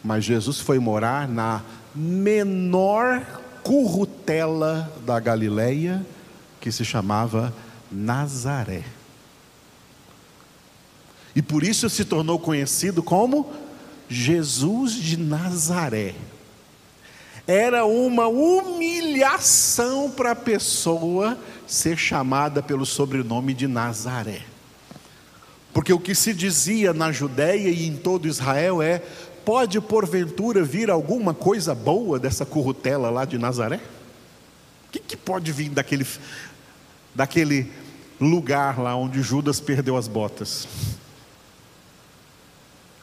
mas 0.03 0.25
Jesus 0.25 0.61
foi 0.61 0.79
morar 0.79 1.29
na 1.29 1.61
menor 1.95 3.21
currutela 3.64 4.93
da 5.05 5.19
Galileia, 5.19 6.05
que 6.61 6.71
se 6.71 6.85
chamava 6.85 7.53
Nazaré. 7.90 8.85
E 11.35 11.43
por 11.43 11.64
isso 11.64 11.90
se 11.90 12.05
tornou 12.05 12.38
conhecido 12.38 13.03
como 13.03 13.53
Jesus 14.09 14.95
de 14.95 15.17
Nazaré. 15.17 16.14
Era 17.46 17.85
uma 17.85 18.26
humilhação 18.26 20.11
para 20.11 20.30
a 20.30 20.37
pessoa 20.37 21.38
ser 21.66 21.96
chamada 21.96 22.62
pelo 22.62 22.87
sobrenome 22.87 23.52
de 23.52 23.66
Nazaré. 23.66 24.42
Porque 25.72 25.92
o 25.92 25.98
que 25.98 26.14
se 26.14 26.33
dizia 26.33 26.94
na 26.94 27.12
Judéia 27.12 27.68
e 27.68 27.87
em 27.87 27.96
todo 27.96 28.28
Israel 28.28 28.80
é: 28.80 29.02
pode 29.44 29.80
porventura 29.80 30.64
vir 30.64 30.90
alguma 30.90 31.35
coisa 31.35 31.74
boa 31.74 32.18
dessa 32.18 32.46
currutela 32.46 33.11
lá 33.11 33.24
de 33.24 33.37
Nazaré? 33.37 33.80
O 34.88 34.92
que, 34.92 35.00
que 35.00 35.16
pode 35.16 35.52
vir 35.52 35.68
daquele, 35.70 36.07
daquele 37.14 37.70
lugar 38.20 38.78
lá 38.80 38.94
onde 38.94 39.20
Judas 39.20 39.61
perdeu 39.61 39.96
as 39.96 40.09
botas? 40.09 40.68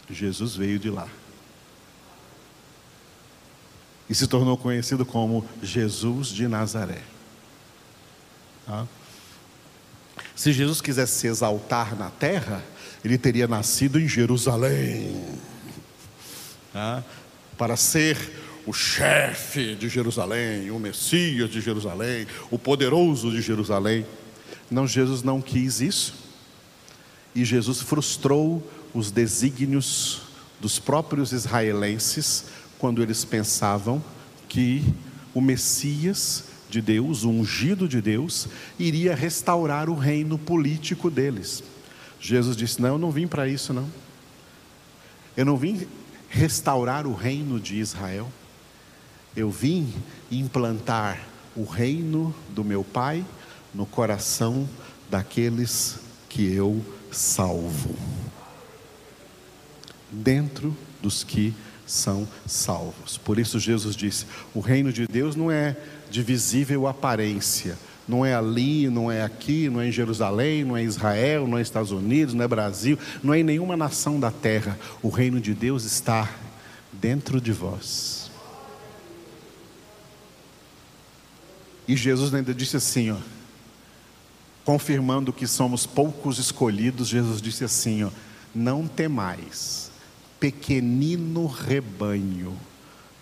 Jesus 0.10 0.56
veio 0.56 0.80
de 0.80 0.89
lá. 0.89 1.08
E 4.12 4.13
se 4.13 4.28
tornou 4.28 4.58
conhecido 4.58 5.06
como 5.06 5.45
Jesus 5.63 6.28
de 6.28 6.45
Nazaré. 6.45 7.02
Tá? 8.65 8.86
Se 10.36 10.52
Jesus 10.52 10.82
quisesse 10.82 11.13
se 11.13 11.28
exaltar 11.28 11.97
na 11.97 12.10
terra, 12.10 12.62
ele 13.06 13.17
teria 13.17 13.47
nascido 13.47 13.97
em 13.97 14.10
Jerusalém. 14.10 15.15
Tá? 16.74 17.02
Para 17.58 17.78
ser 17.78 18.17
o 18.67 18.74
chefe 18.74 19.76
de 19.76 19.88
Jerusalém, 19.88 20.69
o 20.71 20.78
Messias 20.78 21.50
de 21.50 21.62
Jerusalém, 21.62 22.28
o 22.52 22.60
poderoso 22.60 23.32
de 23.32 23.41
Jerusalém. 23.41 24.06
Não, 24.69 24.86
Jesus 24.86 25.24
não 25.24 25.41
quis 25.41 25.80
isso. 25.80 26.15
E 27.34 27.45
Jesus 27.45 27.80
frustrou 27.80 28.62
os 28.93 29.10
desígnios 29.10 30.24
dos 30.60 30.80
próprios 30.80 31.32
israelenses 31.32 32.45
quando 32.82 33.04
eles 33.04 33.24
pensavam 33.24 34.04
que 34.50 34.84
o 35.36 35.39
Messias 35.39 36.46
de 36.67 36.82
Deus, 36.82 37.24
o 37.24 37.30
ungido 37.30 37.88
de 37.88 38.02
Deus, 38.02 38.48
iria 38.80 39.13
restaurar 39.13 39.88
o 39.88 39.94
reino 39.94 40.36
político 40.36 41.12
deles. 41.12 41.63
Jesus 42.20 42.58
disse: 42.58 42.82
Não, 42.82 42.89
eu 42.89 42.98
não 42.98 43.12
vim 43.12 43.28
para 43.28 43.48
isso, 43.48 43.72
não. 43.72 43.88
Eu 45.38 45.46
não 45.46 45.58
vim 45.58 45.88
restaurar 46.28 47.06
o 47.06 47.13
reino 47.13 47.60
de 47.60 47.76
Israel. 47.76 48.32
Eu 49.36 49.52
vim 49.52 49.94
implantar 50.32 51.22
o 51.56 51.63
reino 51.63 52.34
do 52.50 52.63
meu 52.63 52.84
Pai 52.84 53.24
no 53.76 53.86
coração 53.86 54.67
daqueles 55.08 56.00
que 56.28 56.52
eu 56.52 56.84
salvo 57.12 57.96
dentro 60.12 60.76
dos 61.02 61.24
que 61.24 61.54
são 61.91 62.25
salvos. 62.47 63.17
Por 63.17 63.38
isso 63.38 63.60
Jesus 63.60 63.95
disse: 63.95 64.25
o 64.56 64.60
reino 64.60 64.91
de 64.93 65.06
Deus 65.06 65.36
não 65.36 65.51
é 65.51 65.75
de 66.10 66.23
visível 66.23 66.88
aparência, 66.88 67.77
não 68.08 68.25
é 68.25 68.34
ali, 68.34 68.89
não 68.89 69.12
é 69.12 69.21
aqui, 69.21 69.69
não 69.69 69.82
é 69.82 69.88
em 69.88 69.91
Jerusalém, 69.91 70.63
não 70.63 70.77
é 70.77 70.84
Israel, 70.84 71.47
não 71.47 71.58
é 71.58 71.62
Estados 71.62 71.91
Unidos, 71.91 72.34
não 72.34 72.43
é 72.43 72.47
Brasil, 72.47 72.97
não 73.21 73.34
é 73.34 73.39
em 73.39 73.43
nenhuma 73.43 73.75
nação 73.75 74.19
da 74.19 74.32
terra. 74.32 74.80
O 75.01 75.10
reino 75.10 75.39
de 75.39 75.54
Deus 75.54 75.84
está 75.84 76.30
dentro 76.93 77.41
de 77.41 77.51
vós. 77.51 78.32
E 81.88 81.95
Jesus 81.95 82.34
ainda 82.34 82.54
disse 82.54 82.77
assim, 82.77 83.12
ó, 83.12 83.17
confirmando 84.63 85.34
que 85.34 85.45
somos 85.45 85.86
poucos 85.86 86.39
escolhidos, 86.39 87.10
Jesus 87.10 87.41
disse 87.41 87.65
assim, 87.65 88.06
ó, 88.06 88.10
não 88.56 88.88
temais 88.88 89.90
pequenino 90.41 91.45
rebanho, 91.45 92.58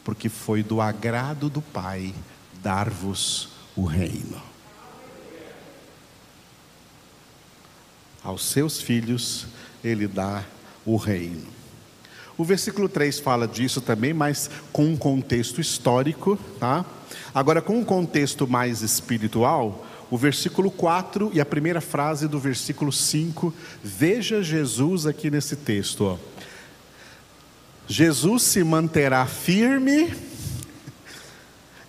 porque 0.05 0.29
foi 0.29 0.63
do 0.63 0.79
agrado 0.79 1.49
do 1.49 1.62
Pai 1.62 2.15
dar-vos 2.63 3.49
o 3.75 3.84
reino. 3.84 4.41
Aos 8.23 8.45
seus 8.45 8.82
filhos 8.82 9.47
ele 9.84 10.08
dá 10.08 10.45
o 10.86 10.95
reino. 10.95 11.45
O 12.38 12.45
versículo 12.45 12.88
3 12.88 13.19
fala 13.19 13.45
disso 13.45 13.82
também, 13.82 14.13
mas 14.13 14.49
com 14.71 14.86
um 14.86 14.95
contexto 14.95 15.60
histórico, 15.60 16.39
tá? 16.58 16.86
Agora, 17.36 17.62
com 17.62 17.77
um 17.77 17.84
contexto 17.84 18.47
mais 18.47 18.82
espiritual, 18.82 19.86
o 20.10 20.17
versículo 20.17 20.71
4 20.71 21.32
e 21.34 21.41
a 21.41 21.45
primeira 21.45 21.82
frase 21.82 22.29
do 22.29 22.39
versículo 22.39 22.93
5, 22.93 23.53
veja 23.84 24.41
Jesus 24.41 25.05
aqui 25.05 25.29
nesse 25.29 25.58
texto, 25.58 26.05
ó. 26.05 26.17
Jesus 27.91 28.43
se 28.43 28.63
manterá 28.63 29.25
firme 29.25 30.13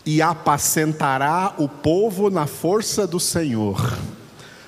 e 0.07 0.23
apacentará 0.23 1.55
o 1.59 1.69
povo 1.69 2.31
na 2.31 2.47
força 2.47 3.07
do 3.07 3.21
Senhor. 3.21 3.99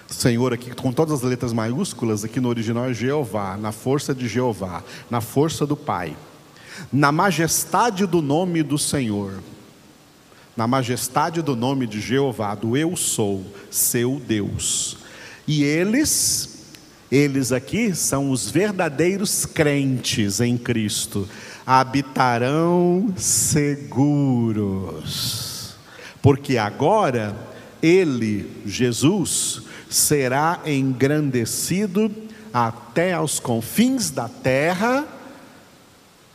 Senhor 0.07 0.53
aqui 0.53 0.73
com 0.73 0.93
todas 0.93 1.15
as 1.15 1.23
letras 1.23 1.55
maiúsculas, 1.55 2.23
aqui 2.23 2.39
no 2.39 2.51
original 2.51 2.85
é 2.85 2.93
Jeová, 2.93 3.57
na 3.57 3.73
força 3.73 4.15
de 4.15 4.29
Jeová, 4.29 4.85
na 5.11 5.23
força 5.23 5.67
do 5.67 5.75
Pai, 5.75 6.15
na 6.93 7.11
majestade 7.11 8.05
do 8.05 8.21
nome 8.21 8.63
do 8.63 8.77
Senhor, 8.77 9.43
na 10.55 10.67
majestade 10.67 11.41
do 11.41 11.57
nome 11.57 11.87
de 11.87 11.99
Jeová, 11.99 12.55
do 12.55 12.77
Eu 12.77 12.95
sou, 12.95 13.43
seu 13.71 14.21
Deus. 14.21 14.99
E 15.49 15.65
eles 15.65 16.52
eles 17.13 17.53
aqui 17.53 17.95
são 17.95 18.31
os 18.31 18.51
verdadeiros 18.51 19.45
crentes 19.45 20.41
em 20.41 20.57
Cristo, 20.57 21.29
habitarão 21.67 23.13
seguros, 23.19 24.65
porque 26.23 26.57
agora 26.57 27.37
Ele, 27.83 28.51
Jesus, 28.65 29.61
será 29.91 30.63
engrandecido 30.65 32.11
até 32.51 33.13
aos 33.13 33.39
confins 33.39 34.09
da 34.09 34.27
terra. 34.27 35.07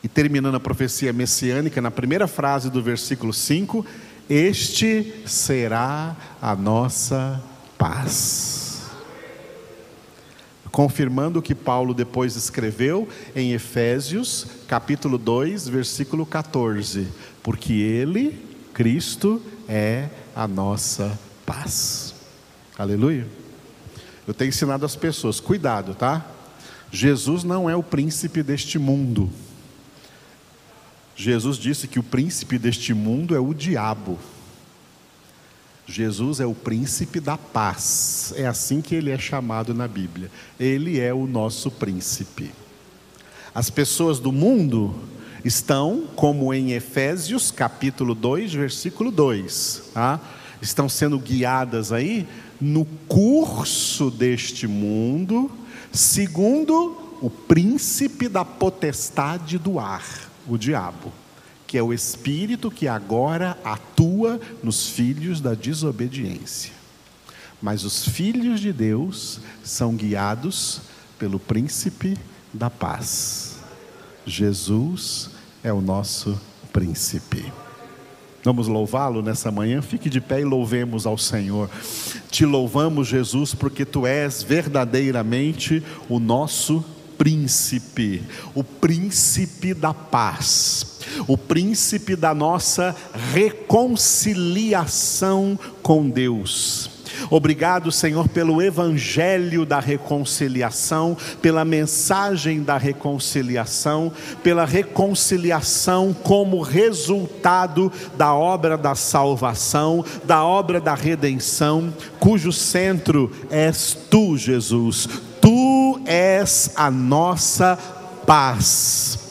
E 0.04 0.08
terminando 0.08 0.54
a 0.56 0.60
profecia 0.60 1.12
messiânica, 1.12 1.82
na 1.82 1.90
primeira 1.90 2.28
frase 2.28 2.70
do 2.70 2.84
versículo 2.84 3.34
5, 3.34 3.84
Este 4.30 5.24
será 5.26 6.16
a 6.40 6.56
nossa 6.56 7.44
paz 7.80 8.57
confirmando 10.72 11.40
o 11.40 11.42
que 11.42 11.56
Paulo 11.56 11.94
depois 11.94 12.36
escreveu 12.36 13.08
em 13.36 13.54
Efésios, 13.54 14.48
capítulo 14.68 15.18
2, 15.18 15.68
versículo 15.68 16.26
14: 16.26 17.08
porque 17.44 17.74
ele, 17.74 18.38
Cristo, 18.74 19.42
é 19.68 20.10
a 20.36 20.48
nossa 20.48 21.18
paz. 21.46 22.14
Aleluia. 22.78 23.28
Eu 24.28 24.34
tenho 24.34 24.50
ensinado 24.50 24.86
as 24.86 24.96
pessoas, 24.96 25.40
cuidado, 25.40 25.96
tá? 25.96 26.26
Jesus 26.92 27.44
não 27.44 27.70
é 27.70 27.76
o 27.76 27.84
príncipe 27.84 28.44
deste 28.44 28.78
mundo. 28.78 29.30
Jesus 31.16 31.58
disse 31.58 31.88
que 31.88 32.00
o 32.00 32.04
príncipe 32.04 32.60
deste 32.60 32.94
mundo 32.94 33.36
é 33.36 33.40
o 33.40 33.54
diabo. 33.54 34.20
Jesus 35.90 36.42
é 36.42 36.46
o 36.46 36.54
príncipe 36.54 37.22
da 37.22 37.38
paz, 37.38 38.34
é 38.36 38.46
assim 38.46 38.82
que 38.82 38.94
ele 38.94 39.10
é 39.10 39.18
chamado 39.18 39.74
na 39.74 39.88
Bíblia. 39.88 40.30
Ele 40.60 41.00
é 41.00 41.14
o 41.14 41.26
nosso 41.26 41.72
príncipe. 41.72 42.52
As 43.56 43.70
pessoas 43.70 44.20
do 44.20 44.34
mundo 44.34 44.94
estão, 45.46 46.04
como 46.14 46.54
em 46.54 46.74
Efésios 46.74 47.52
capítulo 47.52 48.14
2, 48.14 48.54
versículo 48.54 49.10
2, 49.10 49.84
tá? 49.94 50.20
estão 50.62 50.90
sendo 50.90 51.18
guiadas 51.18 51.94
aí 51.94 52.28
no 52.60 52.84
curso 53.08 54.12
deste 54.12 54.68
mundo, 54.68 55.50
segundo 55.94 57.18
o 57.22 57.30
príncipe 57.30 58.28
da 58.28 58.44
potestade 58.44 59.58
do 59.58 59.80
ar, 59.80 60.04
o 60.46 60.58
diabo 60.58 61.14
que 61.68 61.78
é 61.78 61.84
o 61.84 61.94
espírito 61.94 62.72
que 62.72 62.88
agora 62.88 63.58
atua 63.64 64.40
nos 64.64 64.90
filhos 64.90 65.42
da 65.42 65.54
desobediência. 65.54 66.72
Mas 67.62 67.84
os 67.84 68.08
filhos 68.08 68.60
de 68.60 68.72
Deus 68.72 69.40
são 69.64 69.94
guiados 69.96 70.82
pelo 71.20 71.40
príncipe 71.40 72.18
da 72.54 72.70
paz. 72.70 73.58
Jesus 74.26 75.30
é 75.64 75.74
o 75.74 75.82
nosso 75.82 76.40
príncipe. 76.72 77.52
Vamos 78.44 78.68
louvá-lo 78.68 79.22
nessa 79.22 79.52
manhã? 79.52 79.82
Fique 79.82 80.10
de 80.10 80.22
pé 80.22 80.40
e 80.40 80.46
louvemos 80.46 81.06
ao 81.06 81.18
Senhor. 81.18 81.70
Te 82.32 82.46
louvamos, 82.46 83.08
Jesus, 83.08 83.54
porque 83.54 83.84
tu 83.84 84.08
és 84.08 84.42
verdadeiramente 84.42 85.84
o 86.08 86.20
nosso 86.20 86.84
príncipe, 87.18 88.24
o 88.54 88.64
príncipe 88.64 89.74
da 89.74 89.94
paz, 89.94 90.97
o 91.28 91.38
príncipe 91.38 92.16
da 92.16 92.34
nossa 92.34 92.96
reconciliação 93.34 95.60
com 95.82 96.10
Deus. 96.10 96.96
Obrigado, 97.32 97.92
Senhor, 97.92 98.30
pelo 98.30 98.62
evangelho 98.62 99.66
da 99.66 99.80
reconciliação, 99.80 101.18
pela 101.42 101.66
mensagem 101.66 102.62
da 102.62 102.78
reconciliação, 102.78 104.12
pela 104.44 104.66
reconciliação 104.66 106.14
como 106.14 106.62
resultado 106.62 107.92
da 108.16 108.36
obra 108.36 108.78
da 108.78 108.94
salvação, 108.94 110.06
da 110.26 110.46
obra 110.46 110.80
da 110.80 110.94
redenção, 110.94 111.92
cujo 112.20 112.52
centro 112.52 113.32
és 113.50 113.98
tu, 114.10 114.38
Jesus 114.38 115.10
és 116.08 116.72
a 116.76 116.90
nossa 116.90 117.78
paz. 118.26 119.27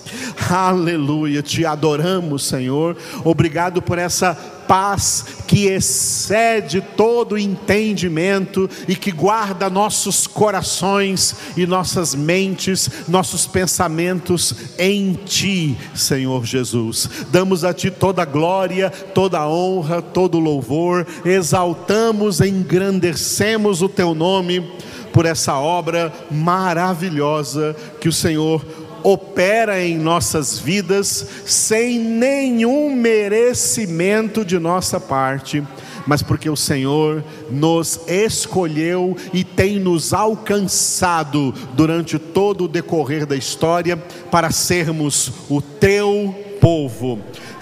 Aleluia, 0.48 1.42
te 1.42 1.64
adoramos, 1.64 2.44
Senhor. 2.44 2.96
Obrigado 3.24 3.80
por 3.80 3.98
essa 3.98 4.34
paz 4.66 5.24
que 5.46 5.66
excede 5.66 6.80
todo 6.80 7.38
entendimento 7.38 8.68
e 8.86 8.94
que 8.94 9.10
guarda 9.10 9.70
nossos 9.70 10.26
corações 10.26 11.36
e 11.56 11.66
nossas 11.66 12.14
mentes, 12.14 12.90
nossos 13.08 13.46
pensamentos 13.46 14.54
em 14.78 15.14
Ti, 15.14 15.76
Senhor 15.94 16.44
Jesus. 16.44 17.08
Damos 17.30 17.64
a 17.64 17.72
Ti 17.72 17.90
toda 17.90 18.22
a 18.22 18.26
glória, 18.26 18.90
toda 18.90 19.38
a 19.38 19.48
honra, 19.48 20.02
todo 20.02 20.36
o 20.36 20.40
louvor, 20.40 21.06
exaltamos, 21.24 22.40
engrandecemos 22.40 23.82
o 23.82 23.88
Teu 23.88 24.14
nome 24.14 24.68
por 25.12 25.24
essa 25.24 25.54
obra 25.54 26.12
maravilhosa 26.30 27.74
que 27.98 28.06
o 28.06 28.12
Senhor 28.12 28.62
opera 29.02 29.82
em 29.82 29.98
nossas 29.98 30.58
vidas 30.58 31.26
sem 31.44 31.98
nenhum 31.98 32.94
merecimento 32.94 34.44
de 34.44 34.58
nossa 34.58 34.98
parte, 34.98 35.62
mas 36.06 36.22
porque 36.22 36.48
o 36.48 36.56
Senhor 36.56 37.24
nos 37.50 38.00
escolheu 38.06 39.16
e 39.32 39.42
tem 39.42 39.78
nos 39.78 40.12
alcançado 40.12 41.52
durante 41.74 42.18
todo 42.18 42.64
o 42.64 42.68
decorrer 42.68 43.26
da 43.26 43.36
história 43.36 43.96
para 44.30 44.50
sermos 44.50 45.32
o 45.48 45.60
teu 45.60 46.34
povo, 46.60 47.18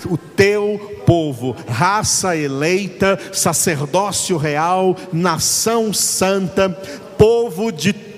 o 0.06 0.16
teu 0.16 1.02
povo, 1.06 1.56
raça 1.68 2.36
eleita, 2.36 3.18
sacerdócio 3.32 4.36
real, 4.36 4.96
nação 5.12 5.92
santa, 5.92 6.70
povo 7.16 7.70
de 7.70 8.13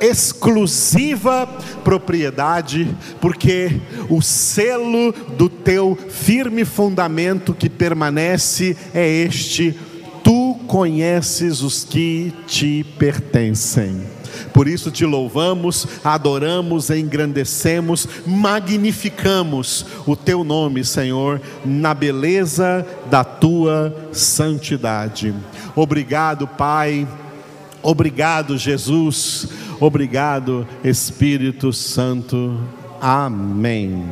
exclusiva 0.00 1.46
propriedade, 1.82 2.96
porque 3.20 3.80
o 4.08 4.20
selo 4.22 5.12
do 5.36 5.48
teu 5.48 5.96
firme 6.08 6.64
fundamento 6.64 7.54
que 7.54 7.68
permanece 7.68 8.76
é 8.92 9.06
este: 9.06 9.74
tu 10.22 10.58
conheces 10.66 11.62
os 11.62 11.84
que 11.84 12.32
te 12.46 12.84
pertencem. 12.98 14.14
Por 14.52 14.68
isso 14.68 14.90
te 14.90 15.04
louvamos, 15.04 15.86
adoramos, 16.02 16.90
engrandecemos, 16.90 18.08
magnificamos 18.26 19.86
o 20.06 20.16
teu 20.16 20.44
nome, 20.44 20.84
Senhor, 20.84 21.40
na 21.64 21.92
beleza 21.94 22.86
da 23.10 23.24
tua 23.24 24.08
santidade. 24.12 25.34
Obrigado, 25.76 26.46
Pai 26.46 27.06
Obrigado, 27.84 28.56
Jesus. 28.56 29.46
Obrigado, 29.84 30.66
Espírito 30.82 31.70
Santo. 31.70 32.58
Amém. 33.02 34.02